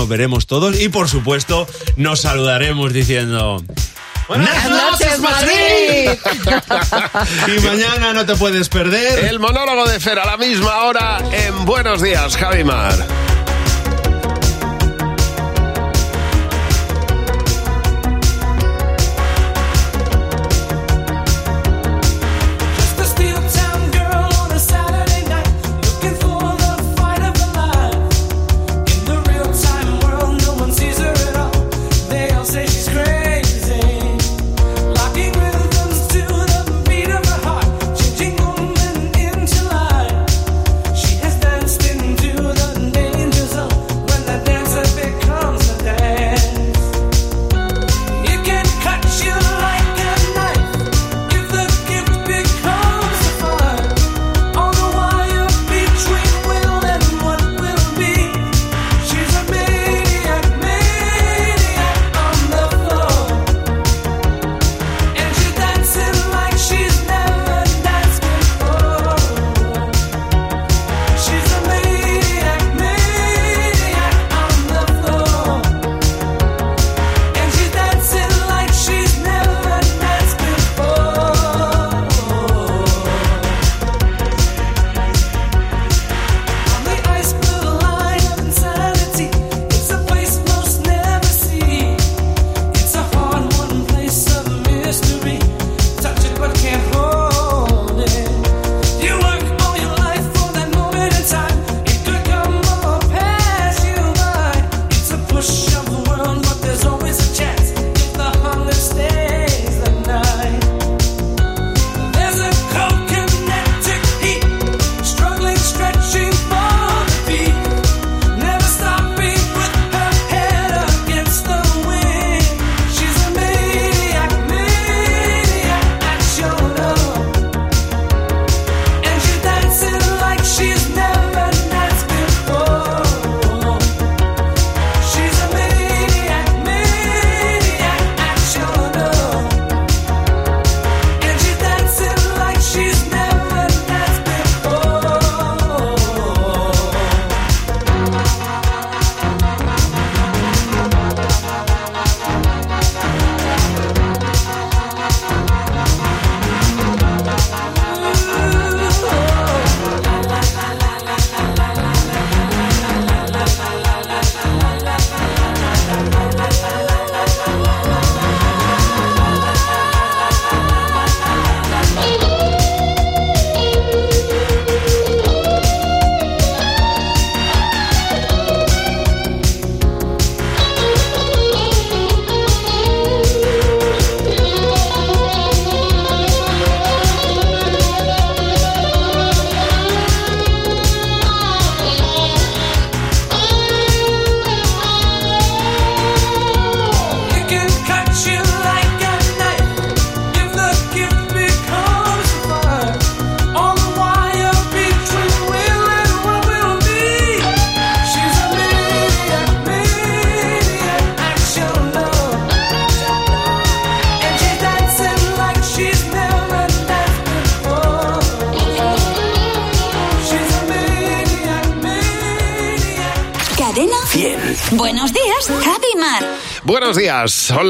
veremos 0.09 0.47
todos 0.47 0.81
y, 0.81 0.88
por 0.88 1.09
supuesto, 1.09 1.67
nos 1.97 2.21
saludaremos 2.23 2.93
diciendo... 2.93 3.62
¡Buenas 4.28 4.68
noches, 4.68 5.18
Madrid! 5.21 6.11
Y 7.56 7.61
mañana 7.61 8.12
no 8.12 8.26
te 8.26 8.35
puedes 8.37 8.68
perder. 8.68 9.25
El 9.26 9.38
monólogo 9.38 9.87
de 9.87 10.00
Fer 10.00 10.18
a 10.18 10.25
la 10.26 10.37
misma 10.37 10.85
hora 10.85 11.18
en 11.33 11.64
Buenos 11.64 12.02
Días, 12.02 12.37
Javimar. 12.37 12.95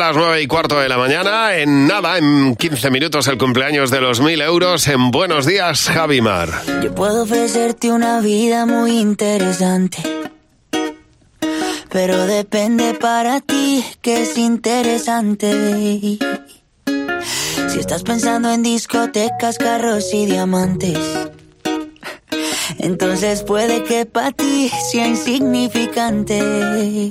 Las 0.06 0.16
nueve 0.16 0.40
y 0.40 0.46
cuarto 0.46 0.78
de 0.78 0.88
la 0.88 0.98
mañana. 0.98 1.56
En 1.56 1.88
nada, 1.88 2.16
en 2.16 2.54
15 2.54 2.92
minutos, 2.92 3.26
el 3.26 3.38
cumpleaños 3.38 3.90
de 3.90 4.00
los 4.00 4.20
mil 4.20 4.40
euros. 4.40 4.86
En 4.86 5.10
Buenos 5.10 5.46
días, 5.46 5.88
Javimar. 5.88 6.48
Yo 6.80 6.94
puedo 6.94 7.24
ofrecerte 7.24 7.90
una 7.90 8.20
vida 8.20 8.66
muy 8.66 8.98
interesante. 8.98 9.98
Pero 11.90 12.24
depende 12.26 12.94
para 12.94 13.40
ti 13.40 13.84
que 14.00 14.22
es 14.22 14.38
interesante. 14.38 15.50
Si 17.68 17.80
estás 17.80 18.04
pensando 18.04 18.52
en 18.52 18.62
discotecas, 18.62 19.58
carros 19.58 20.14
y 20.14 20.26
diamantes. 20.26 21.00
Entonces 22.78 23.42
puede 23.42 23.82
que 23.82 24.06
para 24.06 24.30
ti 24.30 24.70
sea 24.92 25.08
insignificante. 25.08 27.10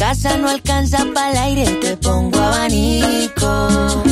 Casa 0.00 0.34
no 0.38 0.48
alcanza 0.48 1.04
para 1.12 1.30
el 1.30 1.36
aire, 1.36 1.66
te 1.82 1.94
pongo 1.98 2.38
abanico. 2.40 4.02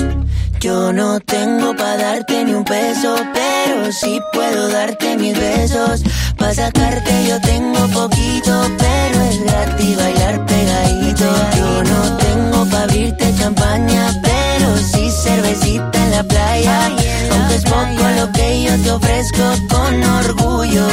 Yo 0.60 0.92
no 0.92 1.18
tengo 1.20 1.74
para 1.74 1.96
darte 1.96 2.44
ni 2.44 2.52
un 2.52 2.62
peso, 2.62 3.16
pero 3.32 3.90
sí 3.90 4.20
puedo 4.34 4.68
darte 4.68 5.16
mis 5.16 5.32
besos. 5.32 6.02
Para 6.36 6.52
sacarte 6.52 7.10
yo 7.26 7.40
tengo 7.40 7.80
poquito, 7.88 8.52
pero 8.76 9.20
es 9.30 9.42
gratis 9.44 9.96
bailar 9.96 10.44
pegadito. 10.44 11.24
Yo 11.56 11.84
no 11.84 12.16
tengo 12.18 12.66
para 12.66 12.82
abrirte 12.82 13.34
champaña, 13.38 14.20
pero 14.22 14.76
sí 14.76 15.10
cervecita 15.10 16.04
en 16.04 16.10
la 16.10 16.22
playa. 16.22 16.86
Aunque 17.32 17.54
es 17.54 17.64
poco 17.64 18.04
lo 18.18 18.30
que 18.32 18.62
yo 18.64 18.76
te 18.82 18.90
ofrezco 18.90 19.44
con 19.70 20.02
orgullo, 20.04 20.86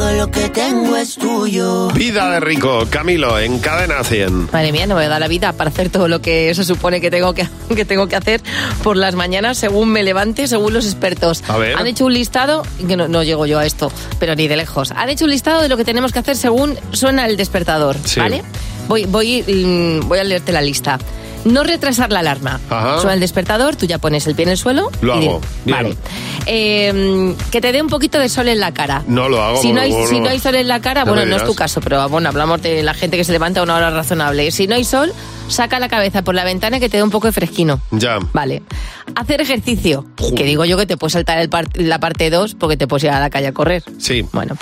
todo 0.00 0.12
lo 0.12 0.30
que 0.30 0.48
tengo 0.48 0.96
es 0.96 1.16
tuyo. 1.16 1.88
Vida 1.88 2.30
de 2.30 2.40
rico, 2.40 2.86
Camilo, 2.88 3.38
en 3.38 3.58
Cadena 3.58 4.02
100. 4.02 4.48
Madre 4.50 4.72
mía, 4.72 4.86
no 4.86 4.94
me 4.94 5.00
voy 5.00 5.04
a 5.04 5.08
dar 5.10 5.20
la 5.20 5.28
vida 5.28 5.52
para 5.52 5.68
hacer 5.68 5.90
todo 5.90 6.08
lo 6.08 6.22
que 6.22 6.54
se 6.54 6.64
supone 6.64 7.02
que 7.02 7.10
tengo 7.10 7.34
que, 7.34 7.46
que 7.76 7.84
tengo 7.84 8.06
que 8.06 8.16
hacer 8.16 8.40
por 8.82 8.96
las 8.96 9.14
mañanas 9.14 9.58
según 9.58 9.90
me 9.90 10.02
levante, 10.02 10.48
según 10.48 10.72
los 10.72 10.86
expertos. 10.86 11.44
A 11.48 11.58
ver. 11.58 11.76
Han 11.76 11.86
hecho 11.86 12.06
un 12.06 12.14
listado, 12.14 12.62
que 12.88 12.96
no, 12.96 13.08
no 13.08 13.22
llego 13.22 13.44
yo 13.44 13.58
a 13.58 13.66
esto, 13.66 13.92
pero 14.18 14.34
ni 14.34 14.48
de 14.48 14.56
lejos. 14.56 14.90
Han 14.92 15.10
hecho 15.10 15.26
un 15.26 15.32
listado 15.32 15.60
de 15.60 15.68
lo 15.68 15.76
que 15.76 15.84
tenemos 15.84 16.12
que 16.14 16.20
hacer 16.20 16.38
según 16.38 16.78
suena 16.92 17.26
el 17.26 17.36
despertador, 17.36 17.96
Sí. 18.06 18.20
¿vale? 18.20 18.42
Voy, 18.88 19.04
voy, 19.04 19.42
mm, 19.42 20.08
voy 20.08 20.18
a 20.18 20.24
leerte 20.24 20.50
la 20.50 20.62
lista. 20.62 20.98
No 21.44 21.62
retrasar 21.62 22.10
la 22.10 22.20
alarma. 22.20 22.58
Ajá. 22.70 22.96
Suena 23.00 23.14
el 23.14 23.20
despertador, 23.20 23.76
tú 23.76 23.84
ya 23.84 23.98
pones 23.98 24.26
el 24.26 24.34
pie 24.34 24.44
en 24.44 24.50
el 24.52 24.56
suelo. 24.56 24.90
Lo 25.02 25.20
y 25.20 25.26
hago, 25.26 25.40
bien. 25.66 25.76
Vale. 25.76 25.96
Eh, 26.46 27.34
que 27.50 27.60
te 27.60 27.72
dé 27.72 27.82
un 27.82 27.88
poquito 27.88 28.18
de 28.18 28.28
sol 28.28 28.48
en 28.48 28.60
la 28.60 28.72
cara. 28.72 29.02
No 29.06 29.28
lo 29.28 29.42
hago, 29.42 29.60
Si 29.60 29.72
no 29.72 29.80
hay, 29.80 29.92
si 30.06 30.20
no 30.20 30.28
hay 30.28 30.38
sol 30.38 30.54
en 30.54 30.68
la 30.68 30.80
cara, 30.80 31.04
bueno, 31.04 31.24
no 31.26 31.36
es 31.36 31.44
tu 31.44 31.54
caso, 31.54 31.80
pero 31.80 32.08
bueno, 32.08 32.28
hablamos 32.28 32.62
de 32.62 32.82
la 32.82 32.94
gente 32.94 33.16
que 33.16 33.24
se 33.24 33.32
levanta 33.32 33.60
a 33.60 33.62
una 33.62 33.76
hora 33.76 33.90
razonable. 33.90 34.50
Si 34.50 34.66
no 34.66 34.74
hay 34.74 34.84
sol, 34.84 35.12
saca 35.50 35.78
la 35.78 35.88
cabeza 35.88 36.22
por 36.22 36.34
la 36.34 36.44
ventana 36.44 36.80
que 36.80 36.88
te 36.88 36.96
dé 36.96 37.02
un 37.02 37.10
poco 37.10 37.26
de 37.26 37.32
fresquino. 37.32 37.80
Ya. 37.90 38.18
Vale. 38.32 38.62
Hacer 39.14 39.40
ejercicio. 39.40 40.06
Que 40.36 40.44
digo 40.44 40.64
yo 40.64 40.76
que 40.76 40.86
te 40.86 40.96
puedes 40.96 41.12
saltar 41.14 41.38
el 41.40 41.48
par- 41.48 41.68
la 41.74 41.98
parte 41.98 42.30
2 42.30 42.54
porque 42.54 42.76
te 42.76 42.86
puedes 42.86 43.04
ir 43.04 43.10
a 43.10 43.20
la 43.20 43.28
calle 43.30 43.48
a 43.48 43.52
correr. 43.52 43.82
Sí. 43.98 44.24
Bueno. 44.32 44.56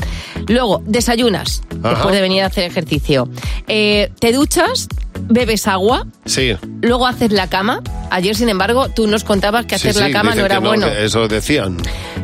Luego, 0.47 0.83
desayunas. 0.87 1.63
Ajá. 1.83 1.91
Después 1.95 2.15
de 2.15 2.21
venir 2.23 2.43
a 2.43 2.47
hacer 2.47 2.65
ejercicio. 2.65 3.29
Eh, 3.67 4.11
te 4.19 4.33
duchas, 4.33 4.89
bebes 5.29 5.67
agua, 5.69 6.07
Sí. 6.25 6.57
luego 6.81 7.07
haces 7.07 7.33
la 7.33 7.49
cama. 7.49 7.83
Ayer, 8.11 8.35
sin 8.35 8.49
embargo, 8.49 8.89
tú 8.89 9.07
nos 9.07 9.25
contabas 9.25 9.67
que 9.67 9.75
hacer 9.75 9.93
sí, 9.95 10.01
la 10.01 10.11
cama 10.11 10.35
no 10.35 10.45
era 10.47 10.59
bueno. 10.61 10.87
eso 10.87 11.29
decían. 11.29 11.77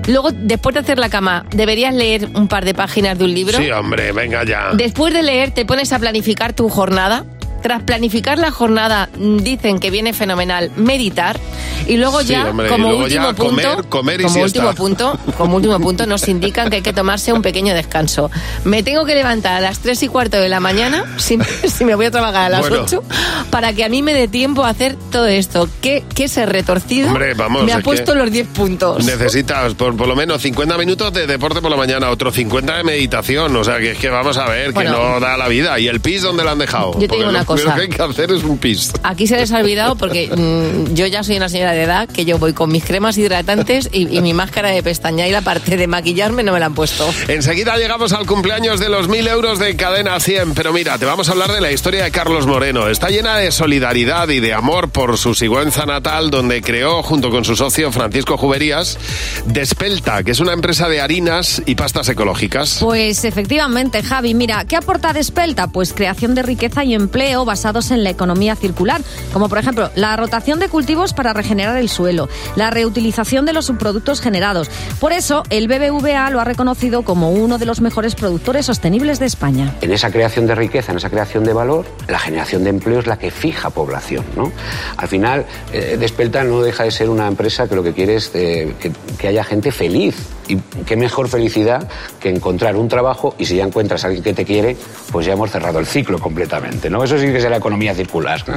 Luego, 0.09 0.31
después 0.33 0.75
de 0.75 0.81
hacer 0.81 0.99
la 0.99 1.09
cama, 1.11 1.45
deberías 1.51 1.95
leer 1.95 2.29
un 2.35 2.49
par 2.49 2.65
de 2.65 2.73
páginas 2.75 3.19
de 3.19 3.25
un 3.25 3.35
libro. 3.35 3.59
Sí, 3.59 3.71
hombre, 3.71 4.13
venga 4.13 4.45
ya. 4.45 4.71
Después 4.75 5.13
de 5.13 5.23
leer, 5.23 5.51
te 5.53 5.65
pones 5.67 5.93
a 5.93 5.99
planificar 5.99 6.55
tu 6.55 6.69
jornada. 6.69 7.25
Tras 7.65 7.83
planificar 7.83 8.39
la 8.39 8.51
jornada, 8.51 9.09
mm, 9.19 9.39
dicen 9.39 9.79
que 9.79 9.91
viene 9.91 10.13
fenomenal 10.13 10.71
meditar. 10.77 11.41
Y 11.87 11.97
luego 11.97 12.21
Sí, 12.21 12.27
ya, 12.29 12.51
hombre, 12.51 12.69
como 12.69 12.89
luego 12.89 13.05
último 13.05 13.31
ya 13.31 13.35
comer, 13.35 13.67
punto, 13.67 13.89
comer 13.89 14.21
y 14.21 14.25
como 14.25 14.43
último 14.43 14.75
punto, 14.75 15.19
como 15.39 15.57
último 15.57 15.81
punto, 15.81 16.05
nos 16.05 16.29
indican 16.29 16.69
que 16.69 16.77
hay 16.77 16.83
que 16.83 16.93
tomarse 16.93 17.33
un 17.33 17.41
pequeño 17.41 17.73
descanso. 17.75 18.31
Me 18.65 18.83
tengo 18.83 19.07
que 19.07 19.15
levantar 19.15 19.55
a 19.55 19.61
las 19.61 19.79
3 19.79 20.03
y 20.03 20.09
cuarto 20.09 20.37
de 20.37 20.51
la 20.51 20.61
mañana, 20.61 21.07
si, 21.17 21.39
si 21.67 21.87
me 21.87 21.95
voy 21.95 22.05
a 22.05 22.11
trabajar 22.11 22.43
a 22.45 22.49
las 22.51 22.69
Bueno. 22.69 22.85
8, 22.85 23.03
para 23.49 23.73
que 23.73 23.83
a 23.83 23.89
mí 23.89 24.03
me 24.03 24.13
dé 24.13 24.29
tiempo 24.29 24.63
a 24.63 24.69
hacer 24.69 24.97
todo 25.11 25.25
esto. 25.27 25.67
¿Qué, 25.81 26.05
qué 26.15 26.29
ser 26.29 26.51
retorcido? 26.51 27.09
Hombre, 27.09 27.33
vamos, 27.33 27.65
me 27.65 27.73
ha 27.73 27.79
es 27.79 27.83
puesto 27.85 28.13
que 28.13 28.19
los 28.19 28.31
10 28.31 28.47
puntos. 28.49 29.05
Necesitas 29.07 29.73
por, 29.73 29.97
por 29.97 30.07
lo 30.07 30.15
menos 30.15 30.43
50 30.43 30.77
minutos 30.77 31.15
de 31.15 31.27
deporte 31.27 31.63
por 31.63 31.71
la 31.71 31.79
mañana, 31.79 32.11
otros 32.11 32.35
50 32.35 32.77
de 32.77 32.85
meditación. 32.85 33.57
O 33.57 33.65
sea, 33.65 33.79
que 33.79 33.93
es 33.93 33.99
que 33.99 34.11
vamos 34.11 34.37
a 34.37 34.47
ver, 34.51 34.73
Bueno. 34.73 34.91
que 34.91 34.97
no 34.99 35.21
da 35.21 35.39
la 35.39 35.49
vida. 35.49 35.79
¿Y 35.79 35.89
el 35.89 36.01
pis 36.01 36.21
dónde 36.21 36.45
lo 36.45 36.51
han 36.51 36.59
dejado? 36.59 36.93
Yo 37.01 37.09
te 37.09 37.17
digo 37.17 37.31
una 37.31 37.45
cosa. 37.45 37.54
Que 37.63 37.81
hay 37.81 37.89
que 37.89 38.03
hacer 38.03 38.33
es 38.33 38.43
un 38.43 38.59
pis. 38.59 38.93
Aquí 39.03 39.27
se 39.27 39.37
les 39.37 39.53
ha 39.53 39.59
olvidado 39.59 39.97
porque 39.97 40.29
mm, 40.29 40.95
yo 40.95 41.07
ya 41.07 41.23
soy 41.23 41.37
una 41.37 41.49
señora 41.49 41.73
de 41.73 41.83
edad 41.83 42.09
que 42.09 42.25
yo 42.25 42.39
voy 42.39 42.53
con 42.53 42.71
mis 42.71 42.85
cremas 42.85 43.17
hidratantes 43.19 43.89
y, 43.93 44.17
y 44.17 44.21
mi 44.21 44.35
máscara 44.35 44.71
de 44.71 44.83
pestaña 44.83 45.27
y 45.27 45.31
la 45.31 45.43
parte 45.43 45.77
de 45.77 45.87
maquillarme 45.87 46.43
no 46.43 46.53
me 46.53 46.61
la 46.61 46.67
han 46.67 46.75
puesto. 46.75 47.13
Enseguida 47.29 47.77
llegamos 47.77 48.13
al 48.13 48.27
cumpleaños 48.27 48.81
de 48.81 48.89
los 48.89 49.09
mil 49.09 49.27
euros 49.27 49.59
de 49.59 49.77
Cadena 49.77 50.19
100, 50.21 50.55
pero 50.55 50.73
mira, 50.73 50.99
te 50.99 51.05
vamos 51.05 51.29
a 51.29 51.33
hablar 51.33 51.53
de 51.53 51.61
la 51.61 51.73
historia 51.73 52.05
de 52.05 52.11
Carlos 52.11 52.47
Moreno. 52.47 52.89
Está 52.89 53.09
llena 53.09 53.37
de 53.37 53.51
solidaridad 53.53 54.29
y 54.29 54.41
de 54.41 54.53
amor 54.53 54.91
por 54.91 55.19
su 55.19 55.35
Sigüenza 55.35 55.87
natal, 55.87 56.31
donde 56.31 56.63
creó, 56.63 57.03
junto 57.03 57.31
con 57.31 57.45
su 57.45 57.57
socio 57.57 57.93
Francisco 57.93 58.37
Juberías, 58.37 58.99
Despelta, 59.47 60.23
que 60.23 60.33
es 60.33 60.41
una 60.41 60.53
empresa 60.53 60.89
de 60.89 61.01
harinas 61.01 61.63
y 61.67 61.75
pastas 61.75 62.09
ecológicas. 62.09 62.79
Pues 62.81 63.25
efectivamente, 63.25 64.03
Javi, 64.03 64.35
mira, 64.35 64.65
¿qué 64.65 64.77
aporta 64.77 65.13
Despelta? 65.13 65.69
Pues 65.69 65.93
creación 65.93 66.35
de 66.35 66.43
riqueza 66.43 66.85
y 66.85 66.95
empleo 66.95 67.44
basados 67.45 67.91
en 67.91 68.05
la 68.05 68.11
economía 68.11 68.57
circular, 68.57 69.03
como 69.33 69.49
por 69.49 69.59
ejemplo 69.59 69.91
la 69.95 70.17
rotación 70.17 70.59
de 70.59 70.69
cultivos 70.69 71.13
para 71.13 71.33
regenerar 71.33 71.77
el 71.77 71.89
suelo, 71.89 72.29
la 72.57 72.71
reutilización 72.71 73.47
de 73.47 73.53
los 73.53 73.67
subproductos 73.67 74.21
generados. 74.21 74.71
Por 75.01 75.13
eso, 75.13 75.43
el 75.51 75.69
BBVA 75.69 76.31
lo 76.31 76.41
ha 76.41 76.45
reconocido 76.45 77.03
como 77.03 77.31
uno 77.31 77.59
de 77.59 77.67
los 77.67 77.81
mejores 77.81 78.15
productores 78.15 78.67
sostenibles 78.67 79.19
de 79.19 79.27
España. 79.27 79.75
En 79.81 79.93
esa 79.93 80.11
creación 80.11 80.47
de 80.47 80.55
riqueza, 80.55 80.93
en 80.93 80.99
esa 80.99 81.11
creación 81.11 81.45
de 81.45 81.53
valor, 81.53 81.87
la 82.09 82.19
generación 82.19 82.65
de 82.65 82.71
empleo 82.71 83.01
es 83.01 83.07
la 83.07 83.19
que 83.19 83.31
fija 83.31 83.71
población. 83.71 84.25
¿no? 84.37 84.53
Al 84.97 85.09
final, 85.09 85.47
eh, 85.73 85.97
Despelta 85.99 86.45
no 86.45 86.63
deja 86.63 86.85
de 86.85 86.91
ser 86.91 87.09
una 87.09 87.27
empresa 87.27 87.69
que 87.69 87.75
lo 87.75 87.83
que 87.83 87.93
quiere 87.93 88.17
es 88.17 88.31
eh, 88.35 88.75
que, 88.81 88.93
que 89.19 89.29
haya 89.29 89.45
gente 89.45 89.73
feliz. 89.73 90.17
Y 90.49 90.57
qué 90.85 90.97
mejor 90.97 91.29
felicidad 91.29 91.89
que 92.21 92.29
encontrar 92.29 92.77
un 92.77 92.89
trabajo 92.89 93.35
y 93.39 93.47
si 93.47 93.57
ya 93.57 93.65
encuentras 93.65 94.05
a 94.05 94.09
alguien 94.09 94.23
que 94.23 94.35
te 94.35 94.45
quiere, 94.45 94.77
pues 95.13 95.27
ya 95.27 95.33
hemos 95.33 95.51
cerrado 95.51 95.79
el 95.79 95.87
ciclo 95.87 96.19
completamente. 96.19 96.91
¿no? 96.91 97.03
Eso 97.03 97.19
sí 97.19 97.27
que 97.27 97.39
es 97.39 97.45
la 97.45 97.57
economía 97.57 97.95
circular. 97.95 98.45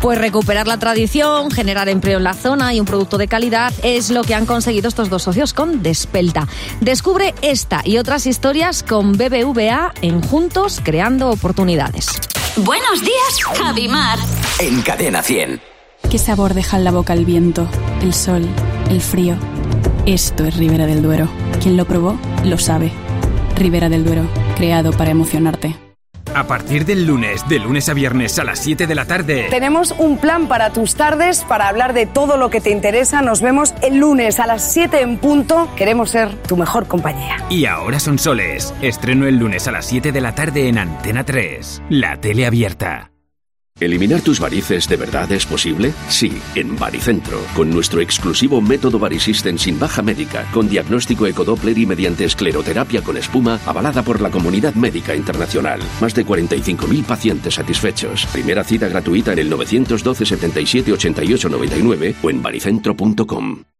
Pues 0.00 0.18
recuperar 0.18 0.66
la 0.66 0.78
tradición, 0.78 1.50
generar 1.50 1.88
empleo 1.88 2.18
en 2.18 2.24
la 2.24 2.34
zona 2.34 2.72
y 2.74 2.80
un 2.80 2.86
producto 2.86 3.18
de 3.18 3.28
calidad 3.28 3.72
es 3.82 4.10
lo 4.10 4.22
que 4.22 4.34
han 4.34 4.46
conseguido 4.46 4.88
estos 4.88 5.08
dos 5.10 5.22
socios 5.22 5.52
con 5.52 5.82
Despelta. 5.82 6.46
Descubre 6.80 7.34
esta 7.42 7.80
y 7.84 7.98
otras 7.98 8.26
historias 8.26 8.82
con 8.82 9.12
BBVA 9.12 9.92
en 10.02 10.22
Juntos 10.22 10.80
Creando 10.84 11.30
Oportunidades. 11.30 12.08
Buenos 12.56 13.00
días, 13.00 13.42
Javi 13.58 13.88
Mar. 13.88 14.18
En 14.60 14.82
Cadena 14.82 15.22
100. 15.22 15.60
¿Qué 16.10 16.18
sabor 16.18 16.54
deja 16.54 16.76
en 16.76 16.84
la 16.84 16.92
boca 16.92 17.12
el 17.12 17.24
viento, 17.24 17.66
el 18.00 18.14
sol, 18.14 18.46
el 18.90 19.00
frío? 19.00 19.36
Esto 20.06 20.44
es 20.44 20.56
Ribera 20.56 20.86
del 20.86 21.02
Duero. 21.02 21.28
Quien 21.60 21.76
lo 21.76 21.84
probó, 21.84 22.16
lo 22.44 22.58
sabe. 22.58 22.92
Ribera 23.56 23.88
del 23.88 24.04
Duero, 24.04 24.22
creado 24.56 24.92
para 24.92 25.10
emocionarte. 25.10 25.74
A 26.32 26.46
partir 26.46 26.84
del 26.84 27.06
lunes, 27.06 27.48
de 27.48 27.58
lunes 27.58 27.88
a 27.88 27.94
viernes 27.94 28.38
a 28.38 28.44
las 28.44 28.60
7 28.60 28.86
de 28.86 28.94
la 28.94 29.06
tarde. 29.06 29.48
Tenemos 29.50 29.92
un 29.98 30.18
plan 30.18 30.46
para 30.46 30.70
tus 30.70 30.94
tardes, 30.94 31.42
para 31.48 31.66
hablar 31.66 31.92
de 31.92 32.06
todo 32.06 32.36
lo 32.36 32.50
que 32.50 32.60
te 32.60 32.70
interesa. 32.70 33.20
Nos 33.20 33.40
vemos 33.40 33.74
el 33.82 33.96
lunes 33.96 34.38
a 34.38 34.46
las 34.46 34.72
7 34.72 35.00
en 35.00 35.18
punto. 35.18 35.68
Queremos 35.74 36.10
ser 36.10 36.32
tu 36.42 36.56
mejor 36.56 36.86
compañía. 36.86 37.38
Y 37.48 37.64
ahora 37.64 37.98
son 37.98 38.20
soles. 38.20 38.74
Estreno 38.82 39.26
el 39.26 39.38
lunes 39.38 39.66
a 39.66 39.72
las 39.72 39.86
7 39.86 40.12
de 40.12 40.20
la 40.20 40.36
tarde 40.36 40.68
en 40.68 40.78
Antena 40.78 41.24
3. 41.24 41.82
La 41.88 42.20
tele 42.20 42.46
abierta. 42.46 43.10
¿Eliminar 43.78 44.22
tus 44.22 44.40
varices 44.40 44.88
de 44.88 44.96
verdad 44.96 45.30
es 45.32 45.44
posible? 45.44 45.92
Sí, 46.08 46.32
en 46.54 46.78
Varicentro, 46.78 47.38
con 47.54 47.68
nuestro 47.68 48.00
exclusivo 48.00 48.62
método 48.62 48.98
Varisystem 48.98 49.58
sin 49.58 49.78
baja 49.78 50.00
médica, 50.00 50.46
con 50.50 50.66
diagnóstico 50.66 51.26
ecodoppler 51.26 51.76
y 51.76 51.84
mediante 51.84 52.24
escleroterapia 52.24 53.02
con 53.02 53.18
espuma, 53.18 53.60
avalada 53.66 54.02
por 54.02 54.22
la 54.22 54.30
comunidad 54.30 54.74
médica 54.74 55.14
internacional. 55.14 55.80
Más 56.00 56.14
de 56.14 56.24
45.000 56.24 57.04
pacientes 57.04 57.54
satisfechos. 57.54 58.24
Primera 58.32 58.64
cita 58.64 58.88
gratuita 58.88 59.34
en 59.34 59.40
el 59.40 59.50
912 59.50 60.24
77 60.24 60.92
88 60.94 61.48
99 61.50 62.14
o 62.22 62.30
en 62.30 62.42
varicentro.com. 62.42 63.75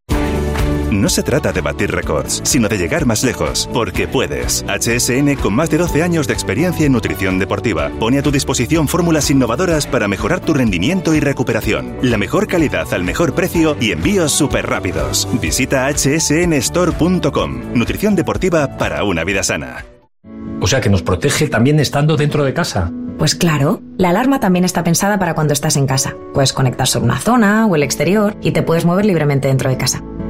No 0.90 1.08
se 1.08 1.22
trata 1.22 1.52
de 1.52 1.60
batir 1.60 1.90
récords, 1.90 2.40
sino 2.44 2.68
de 2.68 2.78
llegar 2.78 3.06
más 3.06 3.24
lejos, 3.24 3.68
porque 3.72 4.06
puedes. 4.06 4.64
HSN, 4.68 5.34
con 5.36 5.54
más 5.54 5.68
de 5.70 5.78
12 5.78 6.02
años 6.02 6.26
de 6.26 6.34
experiencia 6.34 6.86
en 6.86 6.92
nutrición 6.92 7.38
deportiva, 7.38 7.90
pone 7.98 8.18
a 8.18 8.22
tu 8.22 8.30
disposición 8.30 8.88
fórmulas 8.88 9.30
innovadoras 9.30 9.86
para 9.86 10.08
mejorar 10.08 10.40
tu 10.40 10.54
rendimiento 10.54 11.14
y 11.14 11.20
recuperación. 11.20 11.96
La 12.02 12.18
mejor 12.18 12.46
calidad 12.46 12.92
al 12.92 13.04
mejor 13.04 13.34
precio 13.34 13.76
y 13.80 13.92
envíos 13.92 14.32
súper 14.32 14.66
rápidos. 14.66 15.28
Visita 15.40 15.88
hsnstore.com. 15.92 17.74
Nutrición 17.74 18.14
deportiva 18.14 18.76
para 18.78 19.04
una 19.04 19.24
vida 19.24 19.42
sana. 19.42 19.84
O 20.60 20.66
sea 20.66 20.80
que 20.80 20.88
nos 20.88 21.02
protege 21.02 21.48
también 21.48 21.80
estando 21.80 22.16
dentro 22.16 22.44
de 22.44 22.54
casa. 22.54 22.90
Pues 23.18 23.34
claro, 23.34 23.80
la 23.96 24.10
alarma 24.10 24.40
también 24.40 24.64
está 24.64 24.84
pensada 24.84 25.18
para 25.18 25.34
cuando 25.34 25.52
estás 25.52 25.76
en 25.76 25.86
casa. 25.86 26.14
Puedes 26.34 26.52
conectar 26.52 26.86
sobre 26.86 27.06
una 27.06 27.18
zona 27.18 27.66
o 27.66 27.74
el 27.74 27.82
exterior 27.82 28.36
y 28.42 28.50
te 28.50 28.62
puedes 28.62 28.84
mover 28.84 29.06
libremente 29.06 29.48
dentro 29.48 29.70
de 29.70 29.76
casa. 29.76 30.02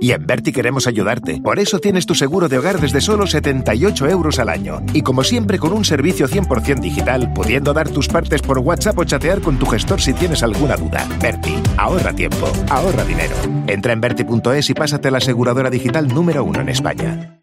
Y 0.00 0.12
en 0.12 0.26
Berti 0.26 0.50
queremos 0.50 0.86
ayudarte. 0.86 1.40
Por 1.42 1.58
eso 1.58 1.78
tienes 1.78 2.06
tu 2.06 2.14
seguro 2.14 2.48
de 2.48 2.58
hogar 2.58 2.80
desde 2.80 3.02
solo 3.02 3.26
78 3.26 4.08
euros 4.08 4.38
al 4.38 4.48
año. 4.48 4.80
Y 4.94 5.02
como 5.02 5.22
siempre 5.22 5.58
con 5.58 5.74
un 5.74 5.84
servicio 5.84 6.26
100% 6.26 6.80
digital, 6.80 7.32
pudiendo 7.34 7.74
dar 7.74 7.90
tus 7.90 8.08
partes 8.08 8.40
por 8.40 8.58
WhatsApp 8.58 8.98
o 8.98 9.04
chatear 9.04 9.42
con 9.42 9.58
tu 9.58 9.66
gestor 9.66 10.00
si 10.00 10.14
tienes 10.14 10.42
alguna 10.42 10.76
duda. 10.76 11.06
Berti, 11.20 11.54
ahorra 11.76 12.14
tiempo, 12.14 12.50
ahorra 12.70 13.04
dinero. 13.04 13.36
Entra 13.66 13.92
en 13.92 14.00
Berti.es 14.00 14.70
y 14.70 14.74
pásate 14.74 15.08
a 15.08 15.10
la 15.10 15.18
aseguradora 15.18 15.68
digital 15.68 16.08
número 16.08 16.44
uno 16.44 16.60
en 16.60 16.70
España. 16.70 17.36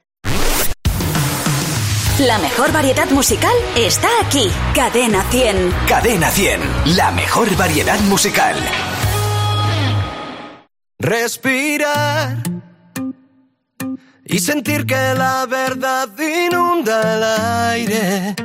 La 2.20 2.40
mejor 2.40 2.72
variedad 2.72 3.08
musical 3.12 3.54
está 3.76 4.08
aquí. 4.26 4.50
Cadena 4.74 5.22
100. 5.30 5.72
Cadena 5.88 6.32
100. 6.32 6.62
La 6.96 7.12
mejor 7.12 7.56
variedad 7.56 8.00
musical. 8.10 8.56
Respirar 11.00 12.38
y 14.26 14.40
sentir 14.40 14.88
que 14.88 15.14
la 15.16 15.46
verdad 15.46 16.10
inunda 16.18 17.16
el 17.16 17.24
aire. 17.72 18.36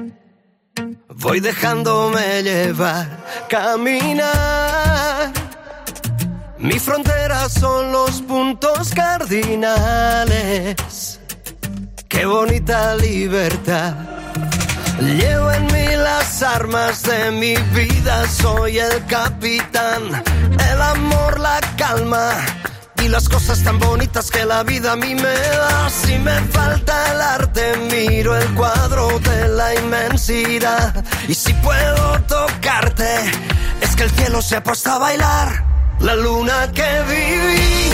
Voy 1.09 1.41
dejándome 1.41 2.43
llevar, 2.43 3.25
caminar. 3.49 5.33
Mi 6.59 6.79
frontera 6.79 7.49
son 7.49 7.91
los 7.91 8.21
puntos 8.21 8.91
cardinales. 8.95 10.77
Qué 12.07 12.27
bonita 12.27 12.95
libertad. 12.97 13.95
Llevo 15.01 15.51
en 15.53 15.72
las 16.03 16.43
armas 16.43 17.03
de 17.03 17.31
mi 17.31 17.55
vida, 17.75 18.29
soy 18.29 18.79
el 18.79 19.07
capitán, 19.07 20.03
el 20.73 20.83
amor, 20.83 21.38
la 21.38 21.61
calma 21.77 22.35
y 23.03 23.09
las 23.09 23.29
cosas 23.29 23.62
tan 23.62 23.79
bonitas 23.79 24.31
que 24.31 24.45
la 24.45 24.62
vida 24.62 24.93
a 24.93 24.97
mí 24.97 25.15
me 25.15 25.38
da. 25.59 25.91
Si 25.91 26.19
me 26.19 26.38
falta 26.57 27.12
el 27.12 27.21
arte, 27.21 27.77
miro 27.91 28.37
el 28.37 28.49
cuadro 28.55 29.19
de 29.19 29.49
la 29.49 29.75
inmensidad. 29.75 31.05
Y 31.29 31.35
si 31.35 31.53
puedo 31.55 32.21
tocarte, 32.23 33.31
es 33.81 33.97
que 33.97 34.05
el 34.05 34.11
cielo 34.11 34.43
se 34.43 34.57
ha 34.57 34.62
puesto 34.62 34.91
a 34.91 34.99
bailar. 34.99 35.65
La 36.01 36.17
luna 36.17 36.71
que 36.73 36.91
viví, 37.09 37.91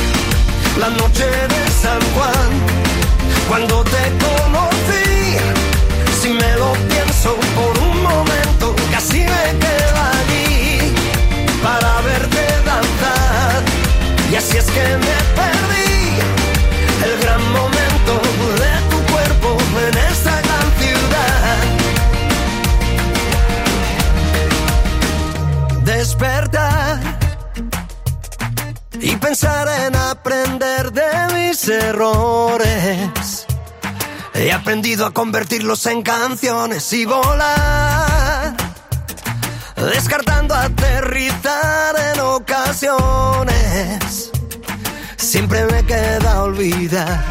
la 0.78 0.88
noche 0.90 1.26
de 1.26 1.70
San 1.82 2.00
Juan, 2.14 2.50
cuando 3.48 3.84
te 3.84 4.02
conocí. 4.24 5.08
Si 6.20 6.28
me 6.30 6.56
lo 6.56 6.72
pienso 6.88 7.36
por 7.56 7.78
un 7.78 7.87
así 14.38 14.56
es 14.56 14.64
que 14.70 14.80
me 14.80 15.18
perdí 15.38 15.98
el 17.04 17.14
gran 17.22 17.42
momento 17.52 18.12
de 18.62 18.72
tu 18.90 18.98
cuerpo 19.12 19.48
en 19.86 19.94
esta 20.12 20.34
gran 20.46 20.66
ciudad. 20.80 21.58
Despertar 25.84 27.00
y 29.00 29.16
pensar 29.16 29.68
en 29.86 29.96
aprender 29.96 30.92
de 30.92 31.34
mis 31.34 31.68
errores. 31.68 33.46
He 34.34 34.52
aprendido 34.52 35.04
a 35.04 35.10
convertirlos 35.12 35.84
en 35.86 36.02
canciones 36.02 36.92
y 36.92 37.04
volar, 37.04 38.47
descartando 39.86 40.54
aterrizar 40.54 41.94
en 42.14 42.20
ocasiones. 42.20 43.98
Siempre 45.16 45.64
me 45.66 45.84
queda 45.84 46.42
olvidar 46.42 47.22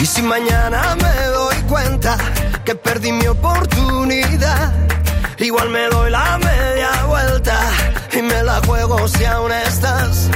Y 0.00 0.06
si 0.06 0.22
mañana 0.22 0.96
me 0.96 1.26
doy 1.26 1.56
cuenta 1.68 2.16
que 2.64 2.74
perdí 2.74 3.12
mi 3.12 3.26
oportunidad, 3.26 4.72
igual 5.38 5.68
me 5.70 5.86
doy 5.88 6.10
la 6.10 6.38
media 6.38 6.90
vuelta 7.06 7.58
y 8.12 8.22
me 8.22 8.42
la 8.42 8.60
juego 8.66 9.06
si 9.08 9.24
aún 9.24 9.52
estás. 9.52 10.28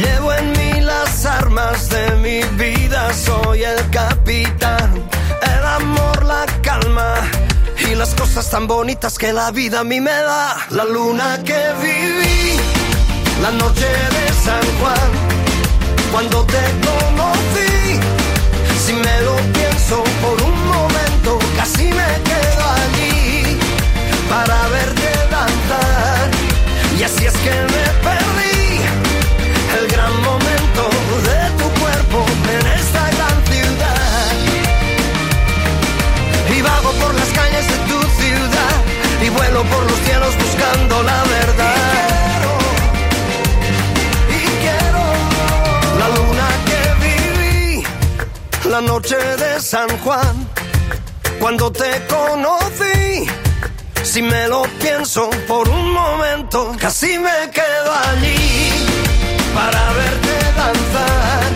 Llevo 0.00 0.32
en 0.32 0.52
mí 0.52 0.80
las 0.80 1.26
armas 1.26 1.88
de 1.88 2.10
mi 2.16 2.42
vida, 2.56 3.12
soy 3.12 3.64
el 3.64 3.90
capitán, 3.90 4.75
las 8.06 8.14
cosas 8.14 8.48
tan 8.50 8.68
bonitas 8.68 9.18
que 9.18 9.32
la 9.32 9.50
vida 9.50 9.80
a 9.80 9.84
mí 9.84 10.00
me 10.00 10.12
da. 10.12 10.56
La 10.70 10.84
luna 10.84 11.40
que 11.44 11.60
viví, 11.82 12.56
la 13.42 13.50
noche 13.50 13.88
de 14.16 14.24
San 14.44 14.64
Juan, 14.78 15.10
cuando 16.12 16.44
te 16.44 16.64
conocí, 16.86 17.98
si 18.84 18.92
me 18.92 19.20
lo 19.22 19.34
pienso 19.58 20.04
por 20.22 20.40
un 20.40 20.58
momento, 20.68 21.38
casi 21.56 21.84
me 22.00 22.10
quedo 22.28 22.64
allí 22.80 23.58
para 24.28 24.56
verte 24.68 25.08
danzar. 25.30 26.30
Y 26.98 27.02
así 27.02 27.26
es 27.26 27.36
que 27.38 27.54
me 27.72 27.75
por 39.64 39.82
los 39.90 39.98
cielos 40.00 40.36
buscando 40.36 41.02
la 41.02 41.22
verdad. 41.24 42.42
Y 44.28 44.42
quiero 44.64 45.02
la 46.00 46.08
luna 46.16 46.48
que 46.68 46.80
viví, 47.06 47.82
la 48.70 48.80
noche 48.80 49.16
de 49.16 49.60
San 49.60 49.88
Juan, 49.98 50.48
cuando 51.40 51.70
te 51.72 51.90
conocí. 52.06 53.26
Si 54.02 54.22
me 54.22 54.48
lo 54.48 54.62
pienso 54.80 55.30
por 55.48 55.68
un 55.68 55.92
momento, 55.92 56.74
casi 56.78 57.18
me 57.18 57.50
quedo 57.50 57.92
allí 58.10 58.70
para 59.54 59.92
verte 59.92 60.34
danzar. 60.56 61.50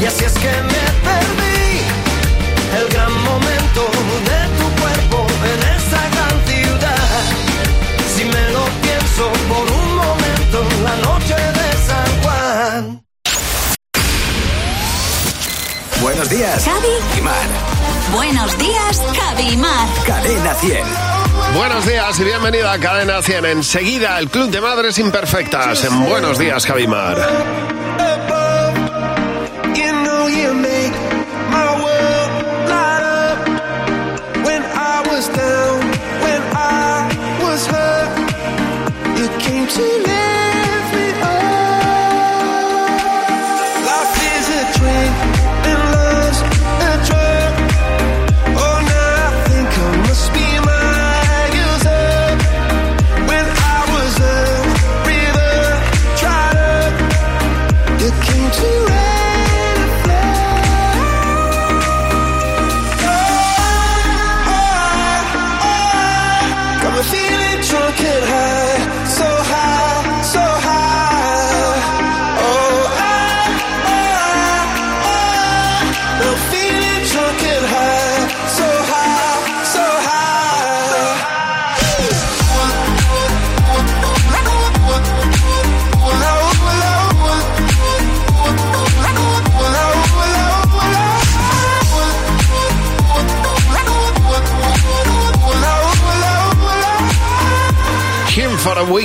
Y 0.00 0.06
así 0.06 0.24
es 0.24 0.32
que 0.34 0.52
me 0.72 0.84
perdí 1.08 1.80
el 2.78 2.88
gran 2.88 3.12
momento 3.24 3.82
de 4.28 4.41
Buenos 16.02 16.28
días. 16.28 16.64
Javi. 16.64 17.18
y 17.18 17.20
Mar. 17.20 17.46
Buenos 18.12 18.58
días, 18.58 19.02
Javi 19.14 19.52
y 19.52 19.56
Mar. 19.56 19.88
Cadena 20.04 20.54
100. 20.54 20.78
Buenos 21.54 21.86
días 21.86 22.18
y 22.18 22.24
bienvenida 22.24 22.72
a 22.72 22.78
Cadena 22.78 23.22
100. 23.22 23.46
Enseguida 23.46 24.18
el 24.18 24.28
Club 24.28 24.50
de 24.50 24.60
Madres 24.60 24.98
Imperfectas 24.98 25.84
en 25.84 26.04
Buenos 26.04 26.38
Días, 26.38 26.66
Javimar. 26.66 27.18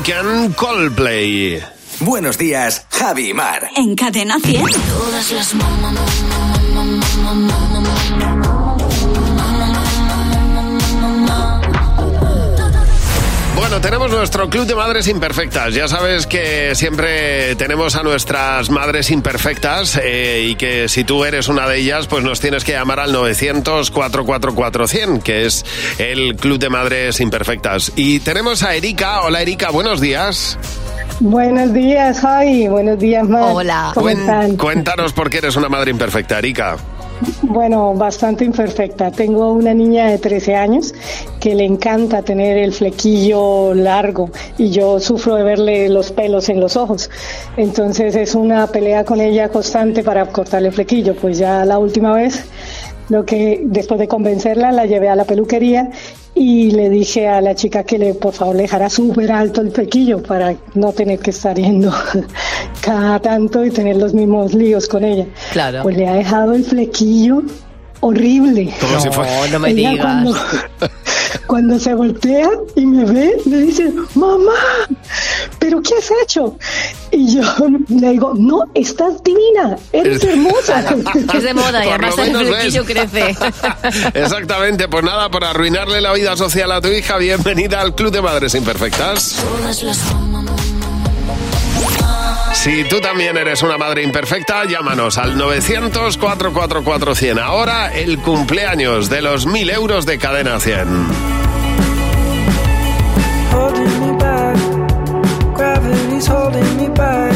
Weekend, 0.08 0.56
Coldplay. 0.56 1.62
Buenos 2.00 2.38
días, 2.38 2.86
Javi 2.91 3.32
y 3.32 3.34
Mar. 3.34 3.70
En 3.76 3.93
Cadena 3.93 4.39
100. 4.39 4.63
Todas 4.63 5.32
las 5.34 5.54
Bueno, 13.78 13.90
tenemos 13.92 14.10
nuestro 14.10 14.50
Club 14.50 14.66
de 14.66 14.74
Madres 14.74 15.08
Imperfectas. 15.08 15.72
Ya 15.72 15.88
sabes 15.88 16.26
que 16.26 16.74
siempre 16.74 17.56
tenemos 17.58 17.96
a 17.96 18.02
nuestras 18.02 18.72
madres 18.72 19.12
imperfectas 19.12 20.00
eh, 20.04 20.48
y 20.50 20.56
que 20.56 20.90
si 20.90 21.04
tú 21.04 21.24
eres 21.24 21.48
una 21.48 21.68
de 21.68 21.78
ellas, 21.78 22.08
pues 22.08 22.24
nos 22.24 22.40
tienes 22.40 22.63
que 22.63 22.72
llamar 22.72 23.00
al 23.00 23.13
900-444-100, 23.13 25.22
que 25.22 25.46
es 25.46 25.63
el 26.00 26.36
Club 26.38 26.58
de 26.58 26.70
Madres 26.70 27.20
Imperfectas. 27.20 27.92
Y 27.96 28.20
tenemos 28.22 28.63
a 28.63 28.74
Erika. 28.74 29.22
Hola 29.22 29.44
Erika, 29.44 29.70
buenos 29.70 30.02
días. 30.02 30.58
Buenos 31.20 31.72
días, 31.72 32.20
Javi. 32.20 32.68
Buenos 32.68 32.98
días, 32.98 33.30
Mar. 33.30 33.44
Hola. 33.46 33.92
¿Cómo 33.94 34.08
Cuen- 34.08 34.20
están? 34.22 34.58
Cuéntanos 34.58 35.13
por 35.13 35.30
qué 35.30 35.38
eres 35.38 35.56
una 35.56 35.70
madre 35.70 35.92
imperfecta, 35.92 36.40
Erika. 36.40 36.78
Bueno, 37.41 37.93
bastante 37.95 38.45
imperfecta. 38.45 39.12
Tengo 39.12 39.51
una 39.51 39.73
niña 39.73 40.08
de 40.08 40.19
13 40.19 40.56
años 40.56 40.93
que 41.39 41.56
le 41.56 41.65
encanta 41.65 42.21
tener 42.21 42.58
el 42.58 42.73
flequillo 42.73 43.73
largo 43.73 44.30
y 44.58 44.69
yo 44.69 44.99
sufro 44.99 45.36
de 45.36 45.43
verle 45.43 45.89
los 45.89 46.12
pelos 46.12 46.49
en 46.49 46.60
los 46.60 46.75
ojos. 46.77 47.10
Entonces 47.56 48.15
es 48.15 48.36
una 48.36 48.67
pelea 48.67 49.03
con 49.03 49.19
ella 49.19 49.49
constante 49.49 50.03
para 50.03 50.27
cortarle 50.27 50.67
el 50.67 50.73
flequillo. 50.73 51.15
Pues 51.15 51.39
ya 51.39 51.65
la 51.65 51.80
última 51.80 52.13
vez, 52.13 52.43
lo 53.10 53.26
que 53.26 53.62
después 53.63 54.00
de 54.00 54.08
convencerla, 54.08 54.72
la 54.72 54.86
llevé 54.86 55.10
a 55.10 55.15
la 55.15 55.24
peluquería 55.26 55.89
y 56.36 56.72
le 56.72 56.89
dije 56.89 57.28
a 57.28 57.41
la 57.41 57.56
chica 57.56 57.84
que 57.84 57.98
le 57.98 58.13
por 58.13 58.34
favor 58.34 58.56
le 58.56 58.63
dejara 58.63 58.89
súper 58.89 59.32
alto 59.32 59.62
el 59.62 59.72
flequillo 59.72 60.22
para 60.22 60.56
no 60.76 60.91
tener 60.91 61.17
que 61.20 61.32
estar 61.32 61.56
yendo 61.58 61.91
cada 62.82 63.20
tanto 63.20 63.65
y 63.65 63.72
tener 63.72 63.98
los 63.98 64.13
mismos 64.13 64.54
líos 64.54 64.88
con 64.88 65.04
ella. 65.04 65.26
Claro. 65.52 65.84
Pues 65.84 65.98
le 65.98 66.08
ha 66.08 66.13
dejado 66.13 66.54
el 66.54 66.63
flequillo 66.63 67.41
horrible. 68.02 68.74
Como 68.80 68.93
No, 68.93 69.00
si 69.00 69.10
fuera- 69.10 69.48
no 69.52 69.60
me 69.60 69.70
Ella 69.72 69.89
digas. 69.91 70.04
Cuando, 70.06 70.36
cuando 71.48 71.80
se 71.80 71.94
voltea 71.94 72.50
y 72.76 72.86
me 72.86 73.06
ve, 73.06 73.38
me 73.46 73.58
dice, 73.58 73.92
mamá, 74.16 74.54
¿pero 75.60 75.82
qué 75.82 75.96
has 75.96 76.12
hecho? 76.24 76.58
Y 77.12 77.36
yo 77.36 77.42
le 77.90 78.12
digo, 78.12 78.34
no, 78.36 78.64
estás 78.74 79.24
divina, 79.24 79.78
eres 79.92 80.24
hermosa. 80.24 80.84
Es 81.34 81.44
de 81.44 81.54
moda 81.54 81.86
y 81.86 81.90
además 81.90 82.18
el 82.18 82.36
flequillo 82.36 82.86
crece. 82.86 83.36
Exactamente, 84.14 84.88
pues 84.88 85.04
nada, 85.04 85.30
por 85.30 85.44
arruinarle 85.44 86.02
la 86.02 86.14
vida 86.14 86.36
social 86.36 86.72
a 86.72 86.82
tu 86.82 86.90
hija, 86.90 87.18
bienvenida 87.18 87.82
al 87.82 87.96
Club 87.96 88.12
de 88.12 88.22
Madres 88.22 88.56
Imperfectas. 88.56 89.38
Todas 89.58 89.84
las 89.84 89.98
Si 92.62 92.84
tú 92.84 93.00
también 93.00 93.38
eres 93.38 93.63
una 93.63 93.78
madre 93.78 94.04
imperfecta, 94.04 94.65
llámanos 94.65 95.17
al 95.17 95.38
900-444-100. 95.38 97.39
Ahora 97.39 97.93
el 97.93 98.20
cumpleaños 98.20 99.10
de 99.10 99.22
los 99.22 99.46
1000 99.46 99.70
euros 99.70 100.06
de 100.06 100.17
Cadena 100.17 100.60
100. 100.60 100.88
holding 103.52 104.00
me 104.02 104.12
back. 104.17 104.58
Gravity's 105.56 106.28
holding 106.28 106.78
me 106.78 106.89
back. 106.89 107.34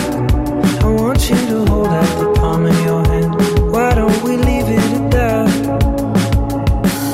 I 0.83 0.87
want 0.87 1.29
you 1.29 1.35
to 1.35 1.65
hold 1.71 1.87
out 1.87 2.19
the 2.19 2.33
palm 2.39 2.65
of 2.65 2.85
your 2.85 3.03
hand. 3.05 3.35
Why 3.71 3.93
don't 3.95 4.23
we 4.23 4.35
leave 4.37 4.67
it? 4.67 4.81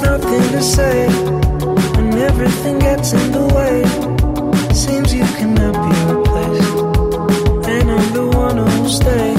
Nothing 0.02 0.44
to 0.56 0.62
say 0.62 1.08
when 1.96 2.14
everything 2.30 2.80
gets 2.80 3.14
in 3.14 3.32
the 3.32 3.46
way. 3.56 3.84
Stay. 8.98 9.37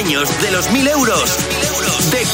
De 0.00 0.50
los 0.50 0.70
mil 0.70 0.88
euros 0.88 1.36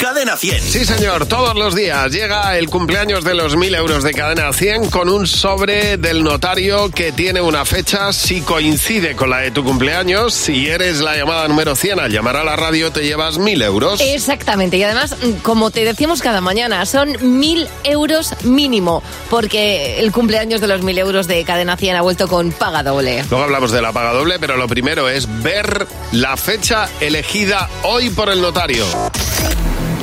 Cadena 0.00 0.36
100. 0.36 0.60
Sí, 0.60 0.84
señor, 0.84 1.26
todos 1.26 1.54
los 1.54 1.74
días 1.74 2.12
llega 2.12 2.58
el 2.58 2.68
cumpleaños 2.68 3.24
de 3.24 3.34
los 3.34 3.56
1000 3.56 3.74
euros 3.76 4.04
de 4.04 4.12
cadena 4.12 4.52
100 4.52 4.90
con 4.90 5.08
un 5.08 5.26
sobre 5.26 5.96
del 5.96 6.22
notario 6.22 6.90
que 6.90 7.12
tiene 7.12 7.40
una 7.40 7.64
fecha. 7.64 8.12
Si 8.12 8.42
coincide 8.42 9.16
con 9.16 9.30
la 9.30 9.38
de 9.38 9.50
tu 9.50 9.64
cumpleaños, 9.64 10.34
si 10.34 10.68
eres 10.68 11.00
la 11.00 11.16
llamada 11.16 11.48
número 11.48 11.74
100 11.74 12.00
al 12.00 12.12
llamar 12.12 12.36
a 12.36 12.44
la 12.44 12.56
radio, 12.56 12.92
te 12.92 13.04
llevas 13.04 13.38
1000 13.38 13.62
euros. 13.62 14.00
Exactamente, 14.00 14.76
y 14.76 14.82
además, 14.82 15.16
como 15.42 15.70
te 15.70 15.84
decimos 15.84 16.20
cada 16.20 16.42
mañana, 16.42 16.84
son 16.84 17.16
mil 17.38 17.66
euros 17.84 18.34
mínimo, 18.44 19.02
porque 19.30 19.98
el 20.00 20.12
cumpleaños 20.12 20.60
de 20.60 20.66
los 20.66 20.82
mil 20.82 20.98
euros 20.98 21.26
de 21.26 21.42
Cadena 21.44 21.76
100 21.76 21.96
ha 21.96 22.02
vuelto 22.02 22.28
con 22.28 22.52
paga 22.52 22.82
doble. 22.82 23.24
Luego 23.30 23.44
hablamos 23.44 23.72
de 23.72 23.80
la 23.80 23.92
paga 23.92 24.12
doble, 24.12 24.38
pero 24.38 24.58
lo 24.58 24.68
primero 24.68 25.08
es 25.08 25.26
ver 25.42 25.86
la 26.12 26.36
fecha 26.36 26.88
elegida 27.00 27.70
hoy 27.82 28.10
por 28.10 28.28
el 28.28 28.42
notario. 28.42 28.84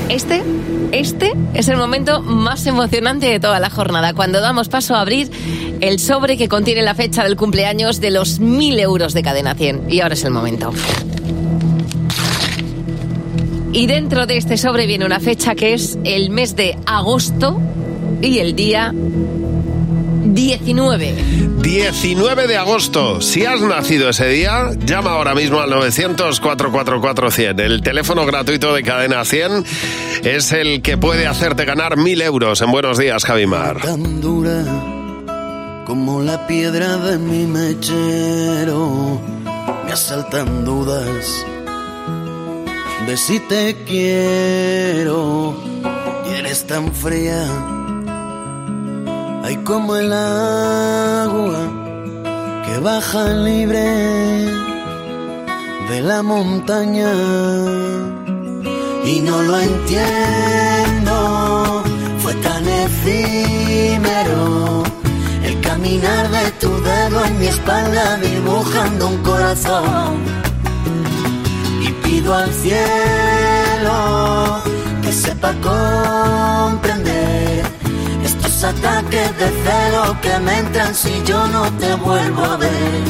Este, 0.10 0.44
este 0.92 1.34
es 1.54 1.68
el 1.68 1.78
momento 1.78 2.22
más 2.22 2.66
emocionante 2.66 3.28
de 3.28 3.40
toda 3.40 3.60
la 3.60 3.70
jornada, 3.70 4.14
cuando 4.14 4.42
damos 4.42 4.70
paso 4.70 4.96
a 4.96 5.02
abrir 5.02 5.32
el 5.82 6.00
sobre 6.00 6.38
que 6.38 6.48
contiene 6.48 6.82
la 6.82 6.96
fecha 6.96 7.24
del 7.24 7.36
cumpleaños 7.36 8.00
de 8.00 8.12
los 8.12 8.40
mil 8.40 8.80
euros 8.80 9.14
de 9.14 9.24
Cadena 9.24 9.56
100. 9.56 9.90
Y 9.90 10.02
ahora 10.02 10.14
es 10.14 10.24
el 10.24 10.32
momento. 10.32 10.72
Y 13.72 13.88
dentro 13.88 14.28
de 14.28 14.38
este 14.38 14.58
sobre 14.58 14.86
viene 14.86 15.06
una 15.06 15.20
fecha 15.20 15.56
que 15.56 15.74
es 15.74 15.98
el 16.04 16.30
mes 16.30 16.56
de 16.56 16.78
agosto 16.86 17.60
y 18.22 18.38
el 18.38 18.56
día 18.56 18.94
19. 20.44 21.16
19 21.62 22.48
de 22.48 22.58
agosto. 22.58 23.22
Si 23.22 23.46
has 23.46 23.62
nacido 23.62 24.10
ese 24.10 24.28
día, 24.28 24.72
llama 24.86 25.12
ahora 25.12 25.34
mismo 25.34 25.62
al 25.62 25.70
900-444-100. 25.72 27.62
El 27.62 27.82
teléfono 27.82 28.26
gratuito 28.26 28.74
de 28.74 28.84
Cadena 28.84 29.24
100 29.24 29.64
es 30.26 30.52
el 30.52 30.82
que 30.82 30.98
puede 30.98 31.28
hacerte 31.28 31.64
ganar 31.64 31.96
1000 31.96 32.22
euros 32.24 32.62
en 32.62 32.72
Buenos 32.72 32.98
Días, 32.98 33.24
Javimar. 33.24 33.80
tan 33.80 34.20
dura 34.20 34.66
como 35.86 36.22
la 36.22 36.46
piedra 36.46 36.98
de 36.98 37.18
mi 37.20 37.46
mechero. 37.46 39.22
Me 39.86 39.94
asaltan 39.94 40.66
dudas 40.66 41.46
de 43.08 43.16
si 43.16 43.40
te 43.40 43.78
quiero 43.88 45.56
y 46.30 46.34
eres 46.34 46.68
tan 46.68 46.94
fría. 46.94 47.48
Hay 49.44 49.58
como 49.58 49.96
el 49.98 50.14
agua 50.14 51.60
que 52.66 52.80
baja 52.80 53.28
libre 53.28 53.84
de 55.90 56.02
la 56.02 56.24
montaña 56.24 57.12
y 59.04 59.20
no 59.20 59.42
lo 59.42 59.60
entiendo. 59.60 61.14
Fue 62.20 62.34
tan 62.36 62.66
efímero 62.66 64.84
el 65.44 65.60
caminar 65.60 66.30
de 66.30 66.52
tu 66.62 66.70
dedo 66.82 67.26
en 67.26 67.40
mi 67.40 67.48
espalda 67.48 68.16
dibujando 68.16 69.10
un 69.10 69.18
corazón. 69.24 70.24
Y 71.82 71.92
pido 72.02 72.34
al 72.34 72.50
cielo 72.54 74.64
que 75.02 75.12
sepa 75.12 75.54
comprender 75.62 77.73
ataques 78.64 79.38
de 79.38 79.50
celo 79.64 80.18
que 80.22 80.40
me 80.40 80.60
entran 80.60 80.96
si 80.96 81.12
yo 81.26 81.48
no 81.48 81.64
te 81.74 81.94
vuelvo 81.96 82.44
a 82.44 82.58
ver. 82.58 83.02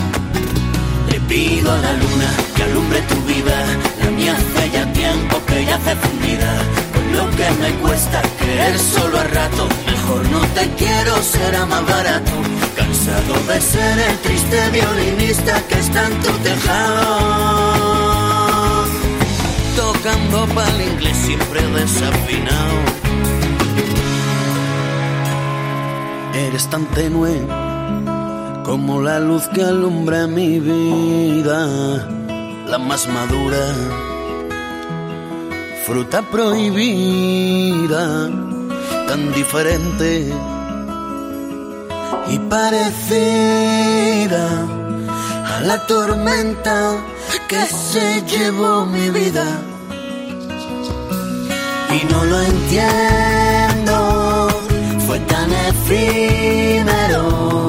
Le 1.10 1.20
pido 1.22 1.72
a 1.72 1.78
la 1.78 1.94
luna 1.94 2.30
que 2.56 2.64
alumbre 2.64 3.02
tu 3.02 3.16
vida, 3.32 3.56
la 4.00 4.10
mía 4.12 4.36
hace 4.36 4.72
ya 4.72 4.86
tiempo 4.94 5.42
que 5.46 5.66
ya 5.66 5.76
hace 5.76 5.96
fundida. 5.96 6.52
Con 6.94 7.06
lo 7.18 7.30
que 7.38 7.52
me 7.62 7.70
cuesta 7.82 8.22
querer 8.40 8.80
solo 8.80 9.20
a 9.20 9.24
rato, 9.26 9.68
mejor 9.86 10.30
no 10.32 10.40
te 10.56 10.70
quiero, 10.72 11.22
será 11.22 11.66
más 11.66 11.86
barato. 11.86 12.32
Cansado 12.76 13.34
de 13.48 13.62
ser 13.62 14.00
el 14.10 14.18
triste 14.20 14.70
violinista 14.72 15.62
que 15.68 15.80
está 15.80 16.08
en 16.08 16.20
tu 16.22 16.32
tejado. 16.48 17.06
Tocando 19.76 20.48
pa'l 20.56 20.82
inglés 20.82 21.18
siempre 21.18 21.62
desafinado. 21.62 22.94
Eres 26.34 26.70
tan 26.70 26.86
tenue 26.88 27.46
como 28.66 29.02
la 29.02 29.20
luz 29.20 29.44
que 29.54 29.62
alumbra 29.62 30.26
mi 30.26 30.60
vida, 30.60 32.08
la 32.68 32.80
más 32.80 33.08
madura, 33.08 33.60
fruta 35.86 36.24
prohibida, 36.24 38.30
tan 39.08 39.32
diferente 39.34 40.34
y 42.30 42.40
parecida 42.40 44.50
a 45.56 45.60
la 45.62 45.86
tormenta 45.86 46.96
que 47.48 47.64
se 47.68 48.24
llevó 48.24 48.88
mi 48.88 49.10
vida. 49.10 49.46
Y 51.92 52.06
no 52.12 52.26
lo 52.26 52.42
entiendo, 52.42 53.43
fue 55.14 55.22
tan 55.28 55.50
efímero 55.70 57.68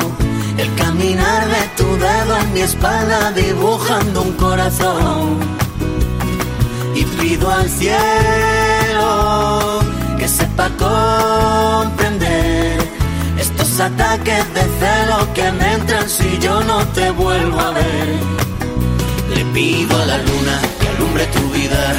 el 0.56 0.74
caminar 0.76 1.46
de 1.46 1.62
tu 1.76 1.84
dedo 1.84 2.38
en 2.38 2.54
mi 2.54 2.60
espalda 2.62 3.32
dibujando 3.32 4.22
un 4.22 4.32
corazón. 4.32 5.40
Y 6.94 7.04
pido 7.04 7.50
al 7.50 7.68
cielo 7.68 7.98
que 10.18 10.26
sepa 10.26 10.70
comprender 10.84 12.78
estos 13.38 13.78
ataques 13.78 14.44
de 14.54 14.62
celo 14.80 15.18
que 15.34 15.52
me 15.52 15.74
entran 15.74 16.08
si 16.08 16.38
yo 16.38 16.62
no 16.64 16.78
te 16.96 17.10
vuelvo 17.10 17.60
a 17.60 17.72
ver. 17.72 18.08
Le 19.36 19.44
pido 19.52 19.94
a 20.00 20.06
la 20.06 20.16
luna 20.16 20.62
que 20.80 20.88
alumbre 20.88 21.26
tu 21.26 21.50
vida, 21.50 21.92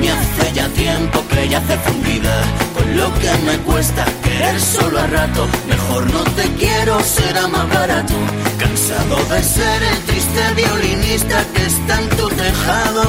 mía 0.00 0.14
hace 0.18 0.52
ya 0.52 0.68
tiempo 0.68 1.24
que 1.28 1.48
ya 1.48 1.58
hace 1.58 1.76
fundida. 1.78 2.42
Con 2.74 2.96
lo 2.96 3.12
que 3.14 3.30
me 3.46 3.56
cuesta 3.58 4.04
querer 4.22 4.60
solo 4.60 4.98
a 4.98 5.06
rato, 5.06 5.46
mejor 5.68 6.10
no 6.12 6.22
te 6.36 6.44
quiero, 6.54 7.00
será 7.00 7.46
más 7.48 7.68
barato. 7.68 8.14
Cansado 8.58 9.16
de 9.30 9.42
ser 9.42 9.82
el 9.82 9.98
triste 10.04 10.42
violinista 10.56 11.44
que 11.54 11.66
está 11.66 12.00
en 12.00 12.08
tu 12.10 12.28
tejado. 12.28 13.02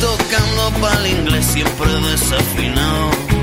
Tocando 0.00 0.70
pa'l 0.80 1.06
inglés 1.06 1.46
siempre 1.46 1.90
desafinado. 2.10 3.33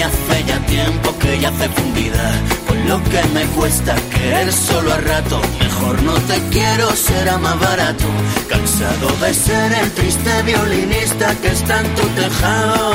Mía 0.00 0.06
hace 0.08 0.44
ya 0.44 0.58
tiempo 0.66 1.18
que 1.18 1.38
ya 1.40 1.48
hace 1.48 1.68
fundida. 1.68 2.32
Con 2.66 2.88
lo 2.88 3.02
que 3.04 3.22
me 3.34 3.44
cuesta 3.56 3.94
querer 4.14 4.52
solo 4.52 4.92
a 4.92 4.96
rato. 4.98 5.40
Mejor 5.58 6.02
no 6.02 6.14
te 6.14 6.38
quiero, 6.50 6.90
será 6.92 7.36
más 7.38 7.58
barato. 7.60 8.06
Cansado 8.48 9.08
de 9.22 9.34
ser 9.34 9.72
el 9.72 9.90
triste 9.92 10.42
violinista 10.42 11.34
que 11.42 11.48
está 11.48 11.80
en 11.80 11.94
tu 11.94 12.06
tejado. 12.20 12.90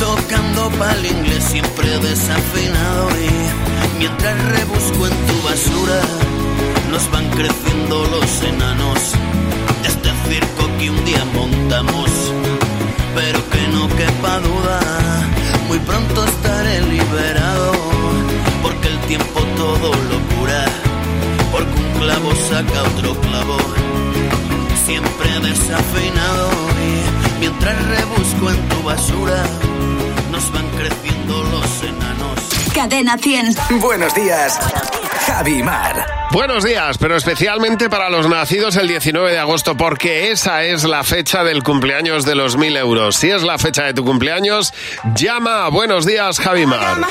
Tocando 0.00 0.70
pa'l 0.78 1.06
inglés 1.06 1.44
siempre 1.44 1.98
desafinado 1.98 3.08
y 3.28 3.98
mientras 3.98 4.36
rebusco 4.56 5.06
en 5.06 5.16
tu 5.28 5.36
basura 5.48 6.00
nos 6.90 7.10
van 7.12 7.28
creciendo 7.30 8.04
los 8.06 8.42
enanos 8.42 9.00
de 9.82 9.88
este 9.88 10.10
circo 10.28 10.62
que 10.78 10.90
un 10.90 11.04
día 11.04 11.24
montamos. 11.34 12.09
Pero 13.14 13.38
que 13.50 13.68
no 13.68 13.88
quepa 13.88 14.40
duda, 14.40 14.80
muy 15.68 15.78
pronto 15.80 16.24
estaré 16.24 16.80
liberado, 16.82 17.72
porque 18.62 18.88
el 18.88 18.98
tiempo 19.00 19.40
todo 19.56 19.88
lo 20.10 20.36
cura, 20.36 20.64
porque 21.52 21.76
un 21.80 22.00
clavo 22.00 22.30
saca 22.48 22.82
otro 22.94 23.14
clavo, 23.20 23.56
siempre 24.86 25.28
desafinado 25.40 26.50
y 26.86 27.40
mientras 27.40 27.76
rebusco 27.86 28.50
en 28.50 28.68
tu 28.68 28.82
basura, 28.82 29.42
nos 30.30 30.52
van 30.52 30.68
creciendo. 30.78 31.19
Cadena 32.80 33.18
100. 33.18 33.78
Buenos 33.78 34.14
días, 34.14 34.58
Javi 35.26 35.62
Mar. 35.62 36.06
Buenos 36.30 36.64
días, 36.64 36.96
pero 36.96 37.14
especialmente 37.14 37.90
para 37.90 38.08
los 38.08 38.26
nacidos 38.26 38.76
el 38.76 38.88
19 38.88 39.32
de 39.32 39.38
agosto, 39.38 39.76
porque 39.76 40.30
esa 40.30 40.64
es 40.64 40.84
la 40.84 41.04
fecha 41.04 41.44
del 41.44 41.62
cumpleaños 41.62 42.24
de 42.24 42.36
los 42.36 42.56
1000 42.56 42.78
euros. 42.78 43.16
Si 43.16 43.28
es 43.28 43.42
la 43.42 43.58
fecha 43.58 43.82
de 43.82 43.92
tu 43.92 44.02
cumpleaños, 44.02 44.72
llama 45.14 45.66
a 45.66 45.68
Buenos 45.68 46.06
días, 46.06 46.40
Javimar. 46.40 47.00
my 47.00 47.10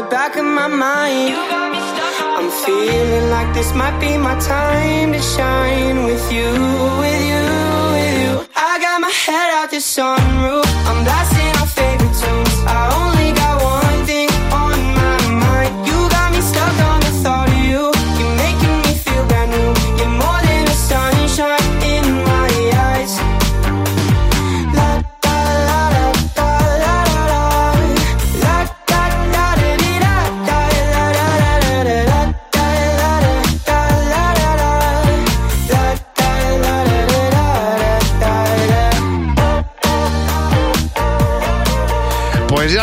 the 0.00 0.08
back 0.08 0.36
of 0.36 0.44
my 0.44 0.66
mind. 0.66 1.34
I'm 2.38 2.50
feeling 2.64 3.30
like 3.30 3.52
this 3.54 3.74
might 3.74 3.98
be 4.00 4.16
my 4.16 4.36
time 4.38 5.12
to 5.12 5.20
shine 5.20 6.04
with 6.04 6.24
you, 6.36 6.50
with 7.02 7.22
you, 7.30 7.44
with 7.94 8.14
you. 8.22 8.32
I 8.56 8.72
got 8.84 9.00
my 9.06 9.14
head 9.24 9.48
out 9.58 9.70
the 9.70 9.82
sunroof. 9.94 10.68
I'm 10.88 11.04
blasting 11.04 11.52
our 11.60 11.70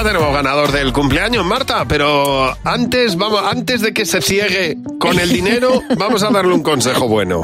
Pues 0.07 0.13
ya 0.13 0.19
tenemos 0.19 0.26
ganador 0.37 0.71
del 0.71 0.93
cumpleaños, 0.93 1.43
Marta, 1.43 1.85
pero 1.87 2.55
antes, 2.63 3.15
vamos, 3.15 3.41
antes 3.43 3.81
de 3.81 3.91
que 3.91 4.05
se 4.05 4.21
ciegue 4.21 4.77
con 4.99 5.17
el 5.17 5.29
dinero, 5.29 5.81
vamos 5.97 6.21
a 6.21 6.29
darle 6.29 6.53
un 6.53 6.61
consejo 6.61 7.07
bueno. 7.07 7.41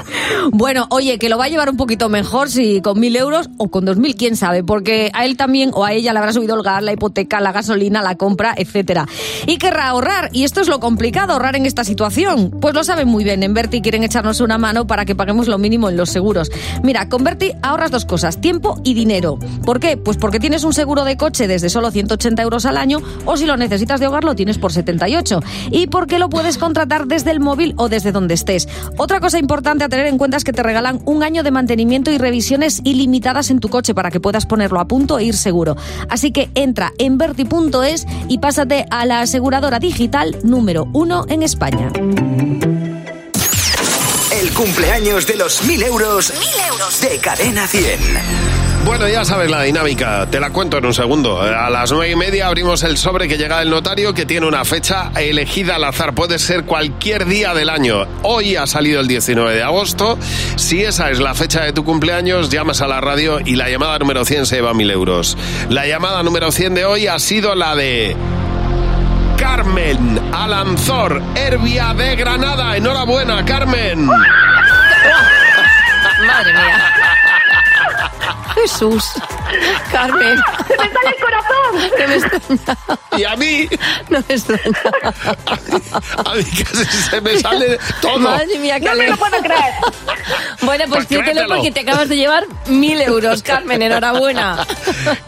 Bueno, 0.51 0.85
oye, 0.91 1.17
que 1.17 1.27
lo 1.27 1.39
va 1.39 1.45
a 1.45 1.47
llevar 1.47 1.71
un 1.71 1.77
poquito 1.77 2.07
mejor 2.07 2.51
si 2.51 2.81
con 2.81 2.99
mil 2.99 3.15
euros 3.15 3.49
o 3.57 3.69
con 3.69 3.85
dos 3.85 3.97
mil, 3.97 4.15
quién 4.15 4.37
sabe, 4.37 4.63
porque 4.63 5.09
a 5.15 5.25
él 5.25 5.37
también 5.37 5.71
o 5.73 5.83
a 5.83 5.91
ella 5.91 6.13
le 6.13 6.19
habrá 6.19 6.33
subido 6.33 6.55
el 6.55 6.61
gas, 6.61 6.83
la 6.83 6.93
hipoteca, 6.93 7.41
la 7.41 7.51
gasolina, 7.51 8.03
la 8.03 8.13
compra, 8.13 8.53
etcétera. 8.55 9.07
Y 9.47 9.57
querrá 9.57 9.87
ahorrar, 9.87 10.29
y 10.31 10.43
esto 10.43 10.61
es 10.61 10.67
lo 10.67 10.79
complicado, 10.79 11.33
ahorrar 11.33 11.55
en 11.55 11.65
esta 11.65 11.83
situación. 11.83 12.51
Pues 12.61 12.75
lo 12.75 12.83
saben 12.83 13.07
muy 13.07 13.23
bien, 13.23 13.41
en 13.41 13.55
Berti 13.55 13.81
quieren 13.81 14.03
echarnos 14.03 14.39
una 14.39 14.59
mano 14.59 14.85
para 14.85 15.05
que 15.05 15.15
paguemos 15.15 15.47
lo 15.47 15.57
mínimo 15.57 15.89
en 15.89 15.97
los 15.97 16.11
seguros. 16.11 16.51
Mira, 16.83 17.09
con 17.09 17.23
Berti 17.23 17.53
ahorras 17.63 17.89
dos 17.89 18.05
cosas, 18.05 18.39
tiempo 18.39 18.79
y 18.83 18.93
dinero. 18.93 19.39
¿Por 19.65 19.79
qué? 19.79 19.97
Pues 19.97 20.17
porque 20.17 20.39
tienes 20.39 20.63
un 20.63 20.73
seguro 20.73 21.05
de 21.05 21.17
coche 21.17 21.47
desde 21.47 21.71
solo 21.71 21.89
180 21.89 22.43
euros 22.43 22.67
al 22.67 22.77
año 22.77 22.82
o 23.25 23.37
si 23.37 23.45
lo 23.45 23.57
necesitas 23.57 23.99
de 23.99 24.07
hogar 24.07 24.23
lo 24.23 24.35
tienes 24.35 24.57
por 24.57 24.71
78. 24.71 25.41
Y 25.71 25.87
porque 25.87 26.19
lo 26.19 26.29
puedes 26.29 26.57
contratar 26.57 27.07
desde 27.07 27.31
el 27.31 27.39
móvil 27.39 27.73
o 27.77 27.89
desde 27.89 28.11
donde 28.11 28.33
estés. 28.33 28.67
Otra 28.97 29.19
cosa 29.19 29.39
importante 29.39 29.83
a 29.83 29.89
tener 29.89 30.07
en 30.07 30.17
cuenta 30.17 30.37
es 30.37 30.43
que 30.43 30.53
te 30.53 30.63
regalan 30.63 31.01
un 31.05 31.23
año 31.23 31.43
de 31.43 31.51
mantenimiento 31.51 32.11
y 32.11 32.17
revisiones 32.17 32.81
ilimitadas 32.83 33.49
en 33.51 33.59
tu 33.59 33.69
coche 33.69 33.93
para 33.93 34.11
que 34.11 34.19
puedas 34.19 34.45
ponerlo 34.45 34.79
a 34.79 34.87
punto 34.87 35.19
e 35.19 35.23
ir 35.23 35.35
seguro. 35.35 35.75
Así 36.09 36.31
que 36.31 36.49
entra 36.55 36.93
en 36.97 37.17
verti.es 37.17 38.05
y 38.27 38.39
pásate 38.39 38.85
a 38.89 39.05
la 39.05 39.21
aseguradora 39.21 39.79
digital 39.79 40.37
número 40.43 40.87
uno 40.93 41.25
en 41.29 41.43
España. 41.43 41.91
El 44.41 44.51
cumpleaños 44.53 45.27
de 45.27 45.35
los 45.35 45.63
1000 45.63 45.83
euros, 45.83 46.33
de 47.01 47.17
Cadena 47.19 47.67
100. 47.67 48.72
Bueno, 48.85 49.07
ya 49.07 49.23
sabes 49.23 49.49
la 49.49 49.61
dinámica, 49.61 50.27
te 50.29 50.41
la 50.41 50.49
cuento 50.49 50.77
en 50.77 50.85
un 50.85 50.93
segundo. 50.93 51.41
A 51.41 51.69
las 51.69 51.89
nueve 51.91 52.11
y 52.11 52.15
media 52.17 52.47
abrimos 52.47 52.83
el 52.83 52.97
sobre 52.97 53.29
que 53.29 53.37
llega 53.37 53.59
del 53.59 53.69
notario 53.69 54.13
que 54.13 54.25
tiene 54.25 54.45
una 54.45 54.65
fecha 54.65 55.09
elegida 55.15 55.77
al 55.77 55.85
azar. 55.85 56.13
Puede 56.13 56.37
ser 56.37 56.65
cualquier 56.65 57.25
día 57.25 57.53
del 57.53 57.69
año. 57.69 58.05
Hoy 58.23 58.57
ha 58.57 58.67
salido 58.67 58.99
el 58.99 59.07
19 59.07 59.55
de 59.55 59.63
agosto. 59.63 60.19
Si 60.57 60.83
esa 60.83 61.11
es 61.11 61.19
la 61.19 61.33
fecha 61.33 61.63
de 61.63 61.71
tu 61.71 61.85
cumpleaños, 61.85 62.49
llamas 62.49 62.81
a 62.81 62.87
la 62.87 62.99
radio 62.99 63.39
y 63.39 63.55
la 63.55 63.69
llamada 63.69 63.97
número 63.99 64.25
100 64.25 64.47
se 64.47 64.57
lleva 64.57 64.73
mil 64.73 64.91
euros. 64.91 65.37
La 65.69 65.87
llamada 65.87 66.21
número 66.21 66.51
100 66.51 66.73
de 66.73 66.83
hoy 66.85 67.07
ha 67.07 67.19
sido 67.19 67.55
la 67.55 67.75
de... 67.75 68.17
Carmen 69.37 70.19
Alanzor, 70.33 71.21
Herbia 71.35 71.93
de 71.93 72.17
Granada. 72.17 72.75
Enhorabuena, 72.75 73.45
Carmen. 73.45 74.05
Madre 76.27 76.53
mía. 76.53 77.32
Jesús. 78.55 79.03
Carmen. 79.91 80.37
¡Se 80.67 80.77
me 80.77 80.89
sale 80.93 81.09
el 81.15 81.23
corazón! 81.23 81.91
Que 81.97 82.07
me 82.07 82.15
extraña. 82.15 82.99
Y 83.17 83.23
a 83.23 83.35
mí, 83.35 83.67
No 84.09 84.23
me 84.27 84.35
extraña. 84.35 84.63
a 86.25 86.33
mí 86.35 86.43
casi 86.63 86.85
se 86.85 87.21
me 87.21 87.39
sale 87.39 87.79
todo. 88.01 88.19
Madre 88.19 88.57
mía, 88.59 88.79
qué 88.79 88.85
¡No 88.85 88.95
me 88.95 89.07
lo 89.09 89.17
puedo 89.17 89.37
creer! 89.39 89.73
Bueno, 90.61 90.85
pues 90.89 91.05
Pues 91.05 91.21
créetelo 91.21 91.47
porque 91.47 91.71
te 91.71 91.81
acabas 91.81 92.09
de 92.09 92.17
llevar 92.17 92.45
mil 92.67 92.99
euros, 93.01 93.43
Carmen. 93.43 93.81
Enhorabuena. 93.81 94.65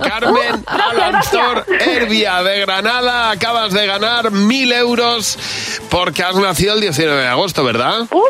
Carmen 0.02 0.64
Alanzor 0.68 1.66
Herbia 1.80 2.42
de 2.44 2.60
Granada, 2.62 3.32
acabas 3.32 3.74
de 3.74 3.86
ganar 3.86 4.32
mil 4.32 4.72
euros 4.72 5.38
porque 5.90 6.24
has 6.24 6.36
nacido 6.36 6.74
el 6.76 6.82
19 6.82 7.22
de 7.22 7.28
agosto, 7.28 7.64
¿verdad? 7.64 8.02
Uh, 8.12 8.24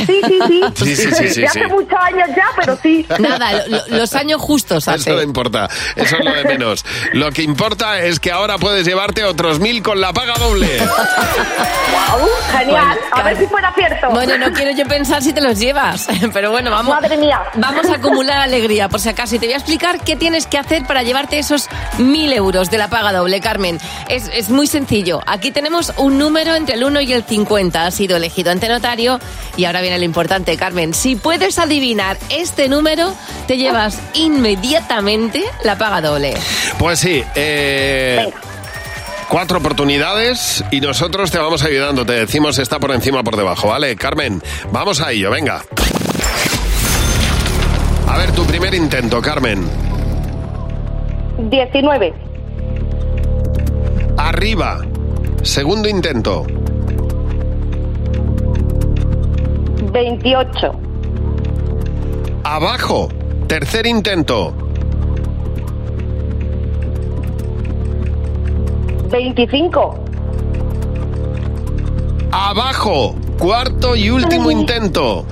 sí, 0.06 0.20
sí, 0.26 0.38
sí. 0.48 0.60
Sí, 0.74 0.96
sí, 0.96 1.08
sí, 1.14 1.28
sí, 1.28 1.44
hace 1.44 1.66
muchos 1.68 1.98
años 2.00 2.28
ya, 2.36 2.44
pero 2.56 2.78
sí. 2.82 3.06
Nada, 3.18 3.52
lo- 3.52 3.68
lo- 3.88 3.96
los 3.98 4.14
años 4.14 4.40
justos 4.40 4.88
hace. 4.88 5.10
Eso 5.10 5.14
no 5.16 5.22
importa, 5.22 5.68
eso 5.96 6.16
es 6.16 6.24
lo 6.24 6.32
de 6.34 6.44
menos. 6.44 6.84
Lo 7.12 7.30
que 7.32 7.42
importa 7.42 8.00
es 8.00 8.20
que 8.20 8.30
ahora 8.32 8.58
puedes 8.58 8.86
llevarte 8.86 9.24
otros 9.24 9.60
mil 9.60 9.82
con 9.82 10.00
la 10.00 10.12
paga 10.12 10.34
doble. 10.34 10.68
Guau, 10.78 12.28
genial. 12.52 12.98
Bueno, 12.98 13.00
a 13.12 13.22
ver 13.22 13.38
si 13.38 13.46
fuera 13.46 13.72
cierto. 13.74 14.10
Bueno, 14.10 14.38
no 14.38 14.52
quiero 14.52 14.70
yo 14.72 14.84
pensar 14.86 15.22
si 15.22 15.32
te 15.32 15.40
los 15.40 15.58
llevas, 15.58 16.06
pero 16.32 16.50
bueno, 16.50 16.70
vamos. 16.70 16.94
Madre 16.94 17.16
mía. 17.16 17.40
Vamos 17.54 17.86
a 17.86 17.94
acumular 17.96 18.38
alegría, 18.38 18.88
por 18.88 19.00
si 19.00 19.08
acaso. 19.08 19.36
Y 19.36 19.38
te 19.38 19.46
voy 19.46 19.54
a 19.54 19.56
explicar 19.56 20.00
qué 20.02 20.16
tienes 20.16 20.46
que 20.46 20.58
hacer 20.58 20.84
para 20.86 21.02
llevarte 21.02 21.38
esos 21.38 21.68
mil 21.98 22.32
euros 22.32 22.70
de 22.70 22.78
la 22.78 22.88
paga 22.88 23.12
doble, 23.12 23.40
Carmen. 23.40 23.78
Es, 24.08 24.30
es 24.32 24.48
muy 24.50 24.66
sencillo. 24.66 25.20
Aquí 25.26 25.50
tenemos 25.50 25.92
un 25.96 26.18
número 26.18 26.54
entre 26.54 26.74
el 26.76 26.84
1 26.84 27.00
y 27.02 27.12
el 27.12 27.24
50. 27.24 27.86
Ha 27.86 27.90
sido 27.90 28.16
elegido 28.16 28.50
ante 28.50 28.68
notario. 28.68 29.20
Y 29.56 29.64
ahora 29.64 29.80
viene 29.84 29.98
lo 29.98 30.04
importante, 30.04 30.56
Carmen. 30.56 30.94
Si 30.94 31.14
puedes 31.14 31.58
adivinar 31.58 32.16
este 32.30 32.68
número, 32.68 33.14
te 33.46 33.56
llevas 33.56 34.00
inmediatamente 34.14 35.44
la 35.62 35.76
paga 35.76 36.00
doble. 36.00 36.34
Pues 36.78 36.98
sí, 36.98 37.22
eh, 37.34 38.30
cuatro 39.28 39.58
oportunidades 39.58 40.64
y 40.70 40.80
nosotros 40.80 41.30
te 41.30 41.38
vamos 41.38 41.62
ayudando. 41.62 42.06
Te 42.06 42.14
decimos 42.14 42.58
está 42.58 42.78
por 42.78 42.92
encima 42.92 43.20
o 43.20 43.24
por 43.24 43.36
debajo, 43.36 43.68
¿vale? 43.68 43.94
Carmen, 43.96 44.42
vamos 44.72 45.00
a 45.00 45.12
ello, 45.12 45.30
venga. 45.30 45.62
A 48.08 48.16
ver, 48.16 48.32
tu 48.32 48.44
primer 48.46 48.74
intento, 48.74 49.20
Carmen. 49.20 49.68
19, 51.50 52.14
Arriba. 54.16 54.80
Segundo 55.42 55.88
intento. 55.88 56.46
28, 59.94 60.72
Abajo. 62.42 63.08
Tercer 63.46 63.86
intento. 63.86 64.52
25, 69.08 69.94
Abajo. 72.32 73.14
Cuarto 73.38 73.94
y 73.94 74.10
último 74.10 74.50
intento. 74.50 75.24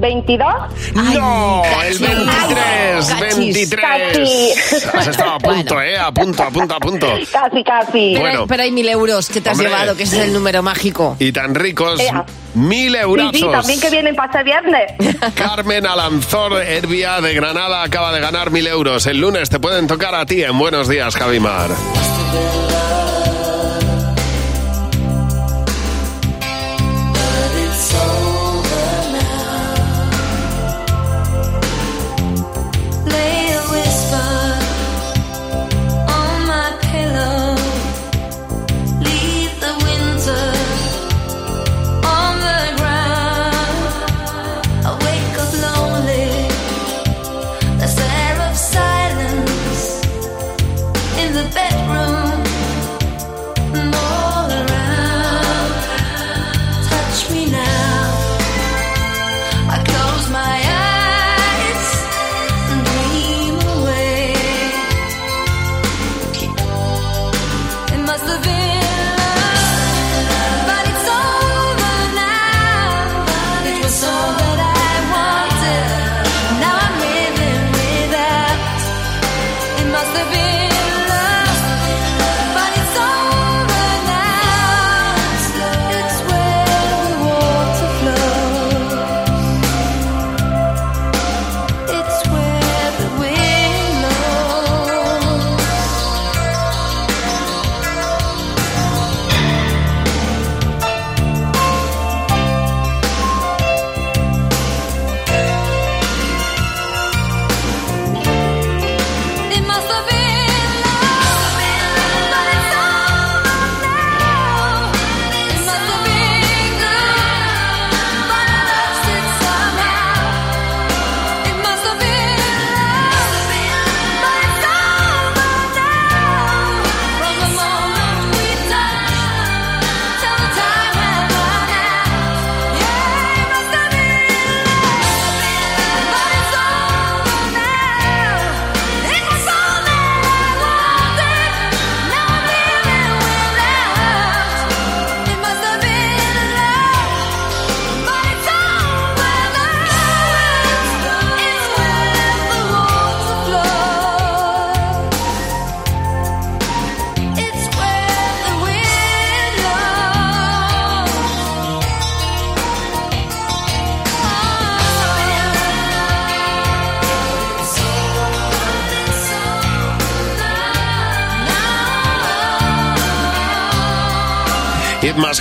22. 0.00 0.48
No, 0.94 1.62
el 1.64 1.70
cachis. 1.70 2.00
23, 2.00 3.06
Cachis. 3.06 3.54
23. 3.54 3.80
Cachis. 3.84 4.94
Has 4.94 5.06
estado 5.08 5.30
a 5.32 5.38
punto, 5.38 5.80
¿eh? 5.80 5.98
A 5.98 6.12
punto, 6.12 6.42
a 6.42 6.50
punto, 6.50 6.74
a 6.74 6.78
punto. 6.80 7.06
Casi, 7.30 7.62
casi. 7.64 8.12
Pero, 8.14 8.20
Bueno. 8.20 8.46
pero 8.46 8.62
hay 8.62 8.70
mil 8.72 8.88
euros 8.88 9.28
que 9.28 9.40
te 9.40 9.50
has 9.50 9.56
Hombre. 9.58 9.68
llevado, 9.70 9.96
que 9.96 10.02
ese 10.04 10.18
es 10.18 10.24
el 10.24 10.32
número 10.32 10.62
mágico. 10.62 11.16
Y 11.18 11.32
tan 11.32 11.54
ricos, 11.54 12.00
Ea. 12.00 12.24
mil 12.54 12.92
Sí, 12.92 12.98
eurazos. 12.98 13.36
sí, 13.40 13.46
también 13.50 13.80
que 13.80 13.90
vienen 13.90 14.16
para 14.16 14.30
este 14.32 14.42
viernes. 14.44 14.92
Carmen 15.34 15.86
Alanzor 15.86 16.60
Herbia 16.62 17.20
de 17.20 17.34
Granada 17.34 17.82
acaba 17.82 18.12
de 18.12 18.20
ganar 18.20 18.50
mil 18.50 18.66
euros. 18.66 19.06
El 19.06 19.18
lunes 19.20 19.50
te 19.50 19.58
pueden 19.60 19.86
tocar 19.86 20.14
a 20.14 20.24
ti 20.26 20.42
en 20.42 20.58
Buenos 20.58 20.88
Días, 20.88 21.14
Javimar. 21.16 21.70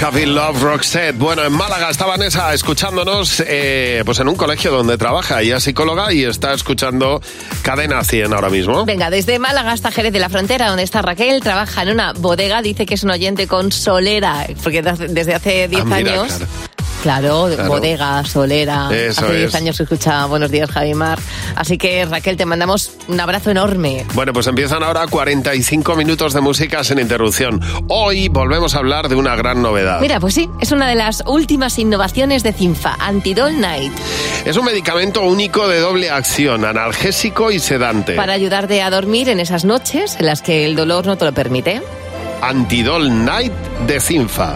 Have 0.01 0.17
Been 0.17 0.33
Love, 0.33 0.61
Roxette. 0.61 1.17
Bueno, 1.17 1.43
en 1.43 1.51
Málaga 1.51 1.89
está 1.89 2.05
Vanessa 2.05 2.53
escuchándonos 2.53 3.43
eh, 3.45 4.01
pues 4.05 4.19
en 4.19 4.29
un 4.29 4.35
colegio 4.35 4.71
donde 4.71 4.97
trabaja. 4.97 5.41
Ella 5.41 5.57
es 5.57 5.63
psicóloga 5.63 6.13
y 6.13 6.23
está 6.23 6.53
escuchando 6.53 7.21
Cadena 7.63 8.03
100 8.03 8.33
ahora 8.33 8.49
mismo. 8.49 8.85
Venga, 8.85 9.09
desde 9.09 9.39
Málaga 9.39 9.73
hasta 9.73 9.91
Jerez 9.91 10.13
de 10.13 10.19
la 10.19 10.29
Frontera, 10.29 10.67
donde 10.69 10.83
está 10.83 11.01
Raquel, 11.01 11.41
trabaja 11.41 11.83
en 11.83 11.89
una 11.89 12.13
bodega, 12.13 12.61
dice 12.61 12.85
que 12.85 12.93
es 12.93 13.03
un 13.03 13.11
oyente 13.11 13.47
con 13.47 13.71
solera, 13.73 14.47
porque 14.63 14.81
desde 14.81 15.33
hace 15.35 15.67
10 15.67 15.83
Ah, 15.89 15.95
años 15.95 16.27
claro. 16.27 16.45
Claro, 17.01 17.47
de 17.47 17.55
Claro. 17.55 17.69
bodega, 17.71 18.23
solera. 18.25 18.89
Eso 18.91 19.25
Hace 19.25 19.35
10 19.37 19.49
es. 19.49 19.55
años 19.55 19.77
que 19.77 19.83
escucha 19.83 20.25
Buenos 20.25 20.51
días, 20.51 20.69
Javimar. 20.69 21.19
Así 21.55 21.77
que, 21.77 22.05
Raquel, 22.05 22.35
te 22.37 22.45
mandamos 22.45 22.91
un 23.07 23.19
abrazo 23.19 23.51
enorme. 23.51 24.05
Bueno, 24.13 24.33
pues 24.33 24.47
empiezan 24.47 24.83
ahora 24.83 25.05
45 25.07 25.95
minutos 25.95 26.33
de 26.33 26.41
música 26.41 26.83
sin 26.83 26.99
interrupción. 26.99 27.61
Hoy 27.87 28.27
volvemos 28.27 28.75
a 28.75 28.79
hablar 28.79 29.07
de 29.09 29.15
una 29.15 29.35
gran 29.35 29.61
novedad. 29.61 30.01
Mira, 30.01 30.19
pues 30.19 30.33
sí, 30.33 30.49
es 30.59 30.71
una 30.71 30.87
de 30.89 30.95
las 30.95 31.23
últimas 31.25 31.79
innovaciones 31.79 32.43
de 32.43 32.53
Cinfa, 32.53 32.95
Antidol 32.99 33.59
Night, 33.59 33.93
Es 34.45 34.57
un 34.57 34.65
medicamento 34.65 35.21
único 35.23 35.67
de 35.67 35.79
doble 35.79 36.09
acción, 36.09 36.65
analgésico 36.65 37.51
y 37.51 37.59
sedante. 37.59 38.15
para 38.15 38.33
ayudarte 38.33 38.81
a 38.81 38.89
dormir 38.89 39.29
en 39.29 39.39
esas 39.39 39.63
noches 39.65 40.15
en 40.19 40.25
las 40.25 40.41
que 40.41 40.65
el 40.65 40.75
dolor 40.75 41.05
no 41.05 41.17
te 41.17 41.25
lo 41.25 41.33
permite. 41.33 41.81
Antidol 42.41 43.25
Night 43.25 43.53
de 43.87 43.99
Cinfa. 43.99 44.55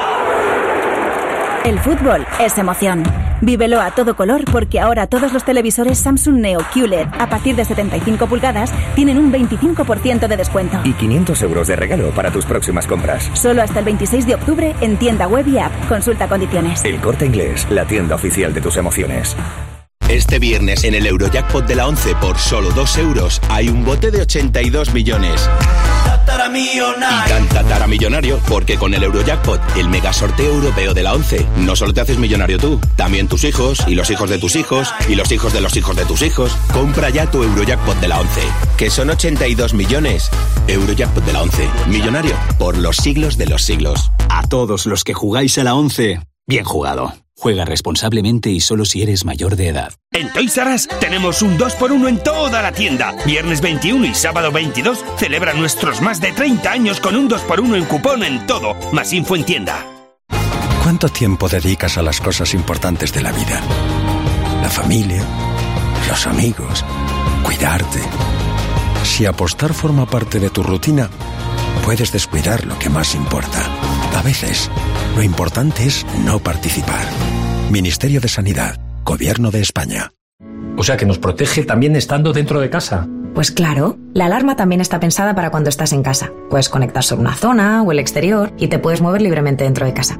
El 1.63 1.79
fútbol 1.79 2.25
es 2.39 2.57
emoción. 2.57 3.03
Vívelo 3.39 3.81
a 3.81 3.91
todo 3.91 4.15
color 4.15 4.45
porque 4.51 4.79
ahora 4.79 5.05
todos 5.05 5.31
los 5.31 5.43
televisores 5.43 5.99
Samsung 5.99 6.37
Neo 6.37 6.61
QLED 6.73 7.07
a 7.19 7.29
partir 7.29 7.55
de 7.55 7.65
75 7.65 8.25
pulgadas 8.25 8.73
tienen 8.95 9.19
un 9.19 9.31
25% 9.31 10.27
de 10.27 10.37
descuento. 10.37 10.79
Y 10.83 10.93
500 10.93 11.39
euros 11.43 11.67
de 11.67 11.75
regalo 11.75 12.09
para 12.11 12.31
tus 12.31 12.45
próximas 12.45 12.87
compras. 12.87 13.29
Solo 13.33 13.61
hasta 13.61 13.77
el 13.77 13.85
26 13.85 14.25
de 14.25 14.35
octubre 14.35 14.75
en 14.81 14.97
tienda 14.97 15.27
web 15.27 15.47
y 15.47 15.59
app. 15.59 15.71
Consulta 15.87 16.27
condiciones. 16.27 16.83
El 16.83 16.99
Corte 16.99 17.27
Inglés, 17.27 17.67
la 17.69 17.85
tienda 17.85 18.15
oficial 18.15 18.55
de 18.55 18.61
tus 18.61 18.77
emociones. 18.77 19.35
Este 20.09 20.39
viernes 20.39 20.83
en 20.83 20.95
el 20.95 21.05
Eurojackpot 21.05 21.65
de 21.67 21.75
la 21.75 21.87
11 21.87 22.15
por 22.15 22.37
solo 22.39 22.71
2 22.71 22.97
euros 22.97 23.39
hay 23.49 23.69
un 23.69 23.85
bote 23.85 24.09
de 24.09 24.23
82 24.23 24.93
millones. 24.93 25.47
Y 27.25 27.29
tan 27.29 27.47
tatara 27.49 27.87
millonario 27.87 28.39
porque 28.47 28.77
con 28.77 28.93
el 28.93 29.03
Eurojackpot, 29.03 29.59
el 29.77 29.89
mega 29.89 30.13
sorteo 30.13 30.53
europeo 30.53 30.93
de 30.93 31.03
la 31.03 31.13
11, 31.13 31.45
no 31.57 31.75
solo 31.75 31.93
te 31.93 32.01
haces 32.01 32.17
millonario 32.17 32.57
tú, 32.57 32.79
también 32.95 33.27
tus 33.27 33.43
hijos 33.43 33.83
y 33.87 33.95
los 33.95 34.09
hijos 34.09 34.29
de 34.29 34.37
tus 34.37 34.55
hijos 34.55 34.93
y 35.07 35.15
los 35.15 35.31
hijos 35.31 35.53
de 35.53 35.61
los 35.61 35.75
hijos 35.75 35.95
de 35.95 36.05
tus 36.05 36.21
hijos. 36.21 36.55
Compra 36.73 37.09
ya 37.09 37.29
tu 37.29 37.43
Eurojackpot 37.43 37.99
de 37.99 38.07
la 38.07 38.19
11, 38.19 38.41
que 38.77 38.89
son 38.89 39.09
82 39.09 39.73
millones. 39.73 40.29
Eurojackpot 40.67 41.25
de 41.25 41.33
la 41.33 41.41
11, 41.41 41.69
millonario 41.87 42.35
por 42.57 42.77
los 42.77 42.97
siglos 42.97 43.37
de 43.37 43.47
los 43.47 43.63
siglos. 43.63 44.11
A 44.29 44.43
todos 44.47 44.85
los 44.85 45.03
que 45.03 45.13
jugáis 45.13 45.57
a 45.57 45.63
la 45.63 45.75
11, 45.75 46.19
bien 46.47 46.63
jugado. 46.63 47.13
Juega 47.41 47.65
responsablemente 47.65 48.51
y 48.51 48.59
solo 48.59 48.85
si 48.85 49.01
eres 49.01 49.25
mayor 49.25 49.55
de 49.55 49.69
edad. 49.69 49.93
En 50.11 50.31
Toys 50.31 50.55
R 50.57 50.75
Us 50.75 50.87
tenemos 50.99 51.41
un 51.41 51.57
2x1 51.57 52.07
en 52.07 52.19
toda 52.19 52.61
la 52.61 52.71
tienda. 52.71 53.15
Viernes 53.25 53.61
21 53.61 54.05
y 54.05 54.13
sábado 54.13 54.51
22 54.51 55.03
celebra 55.17 55.55
nuestros 55.55 56.01
más 56.01 56.21
de 56.21 56.33
30 56.33 56.71
años 56.71 56.99
con 56.99 57.15
un 57.15 57.27
2x1 57.27 57.77
en 57.77 57.85
cupón 57.85 58.23
en 58.23 58.45
todo. 58.45 58.75
Más 58.91 59.11
info 59.11 59.35
en 59.35 59.43
tienda. 59.43 59.83
¿Cuánto 60.83 61.09
tiempo 61.09 61.49
dedicas 61.49 61.97
a 61.97 62.03
las 62.03 62.21
cosas 62.21 62.53
importantes 62.53 63.11
de 63.11 63.23
la 63.23 63.31
vida? 63.31 63.59
La 64.61 64.69
familia, 64.69 65.25
los 66.07 66.27
amigos, 66.27 66.85
cuidarte. 67.43 68.01
Si 69.03 69.25
apostar 69.25 69.73
forma 69.73 70.05
parte 70.05 70.39
de 70.39 70.51
tu 70.51 70.61
rutina, 70.61 71.09
puedes 71.83 72.11
descuidar 72.11 72.67
lo 72.67 72.77
que 72.77 72.91
más 72.91 73.15
importa. 73.15 73.67
A 74.15 74.21
veces, 74.21 74.69
lo 75.15 75.23
importante 75.23 75.85
es 75.85 76.05
no 76.25 76.39
participar. 76.39 77.05
Ministerio 77.71 78.21
de 78.21 78.27
Sanidad, 78.27 78.79
Gobierno 79.03 79.51
de 79.51 79.61
España. 79.61 80.11
O 80.77 80.83
sea 80.83 80.97
que 80.97 81.05
nos 81.05 81.17
protege 81.17 81.63
también 81.63 81.95
estando 81.95 82.33
dentro 82.33 82.59
de 82.59 82.69
casa. 82.69 83.07
Pues 83.33 83.51
claro, 83.51 83.97
la 84.13 84.25
alarma 84.25 84.55
también 84.55 84.81
está 84.81 84.99
pensada 84.99 85.33
para 85.35 85.51
cuando 85.51 85.69
estás 85.69 85.93
en 85.93 86.03
casa. 86.03 86.31
Puedes 86.49 86.69
conectar 86.69 87.03
sobre 87.03 87.21
una 87.21 87.35
zona 87.35 87.81
o 87.81 87.91
el 87.91 87.99
exterior 87.99 88.51
y 88.57 88.67
te 88.67 88.79
puedes 88.79 89.01
mover 89.01 89.21
libremente 89.21 89.63
dentro 89.63 89.85
de 89.85 89.93
casa. 89.93 90.19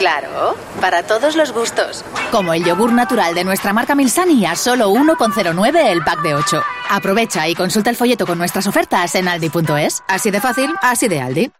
Claro, 0.00 0.56
para 0.80 1.02
todos 1.02 1.36
los 1.36 1.52
gustos. 1.52 2.06
Como 2.30 2.54
el 2.54 2.64
yogur 2.64 2.90
natural 2.90 3.34
de 3.34 3.44
nuestra 3.44 3.74
marca 3.74 3.94
Milsani 3.94 4.46
a 4.46 4.56
solo 4.56 4.90
1,09 4.90 5.76
el 5.88 6.02
pack 6.02 6.22
de 6.22 6.34
8. 6.34 6.62
Aprovecha 6.88 7.46
y 7.48 7.54
consulta 7.54 7.90
el 7.90 7.96
folleto 7.96 8.24
con 8.24 8.38
nuestras 8.38 8.66
ofertas 8.66 9.14
en 9.14 9.28
aldi.es. 9.28 10.02
Así 10.08 10.30
de 10.30 10.40
fácil, 10.40 10.74
así 10.80 11.06
de 11.06 11.20
Aldi. 11.20 11.52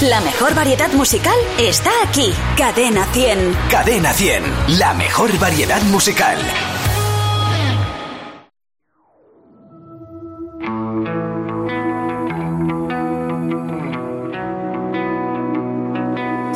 La 0.00 0.22
mejor 0.22 0.54
variedad 0.54 0.90
musical 0.94 1.36
está 1.58 1.90
aquí. 2.02 2.32
Cadena 2.56 3.04
100. 3.12 3.58
Cadena 3.70 4.14
100, 4.14 4.78
la 4.78 4.94
mejor 4.94 5.38
variedad 5.38 5.82
musical. 5.82 6.38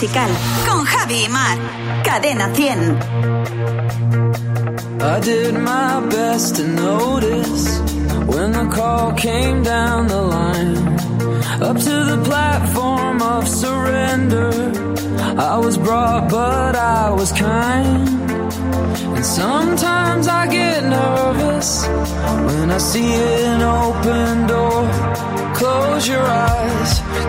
musical. 0.00 0.30
Con 0.66 0.84
Javi 0.84 1.24
y 1.24 1.28
Mar. 1.28 1.58
Cadena 2.02 2.48
100. 2.48 2.96
I 5.02 5.20
did 5.20 5.54
my 5.54 6.00
best 6.08 6.56
to 6.56 6.66
notice 6.66 7.80
when 8.26 8.52
the 8.52 8.68
call 8.72 9.12
came 9.12 9.62
down 9.62 10.08
the 10.08 10.22
line. 10.22 10.76
Up 11.60 11.76
to 11.76 12.04
the 12.04 12.22
platform 12.24 13.20
of 13.20 13.46
surrender. 13.46 14.72
I 15.38 15.58
was 15.58 15.76
brought, 15.76 16.30
but 16.30 16.76
I 16.76 17.10
was 17.10 17.32
kind. 17.32 18.08
And 19.16 19.26
sometimes 19.26 20.28
I 20.28 20.46
get 20.46 20.84
nervous 20.84 21.86
when 22.46 22.70
I 22.70 22.78
see 22.78 23.14
an 23.44 23.62
open 23.62 24.46
door. 24.46 24.88
Close 25.54 26.08
your 26.08 26.24
eyes. 26.24 27.20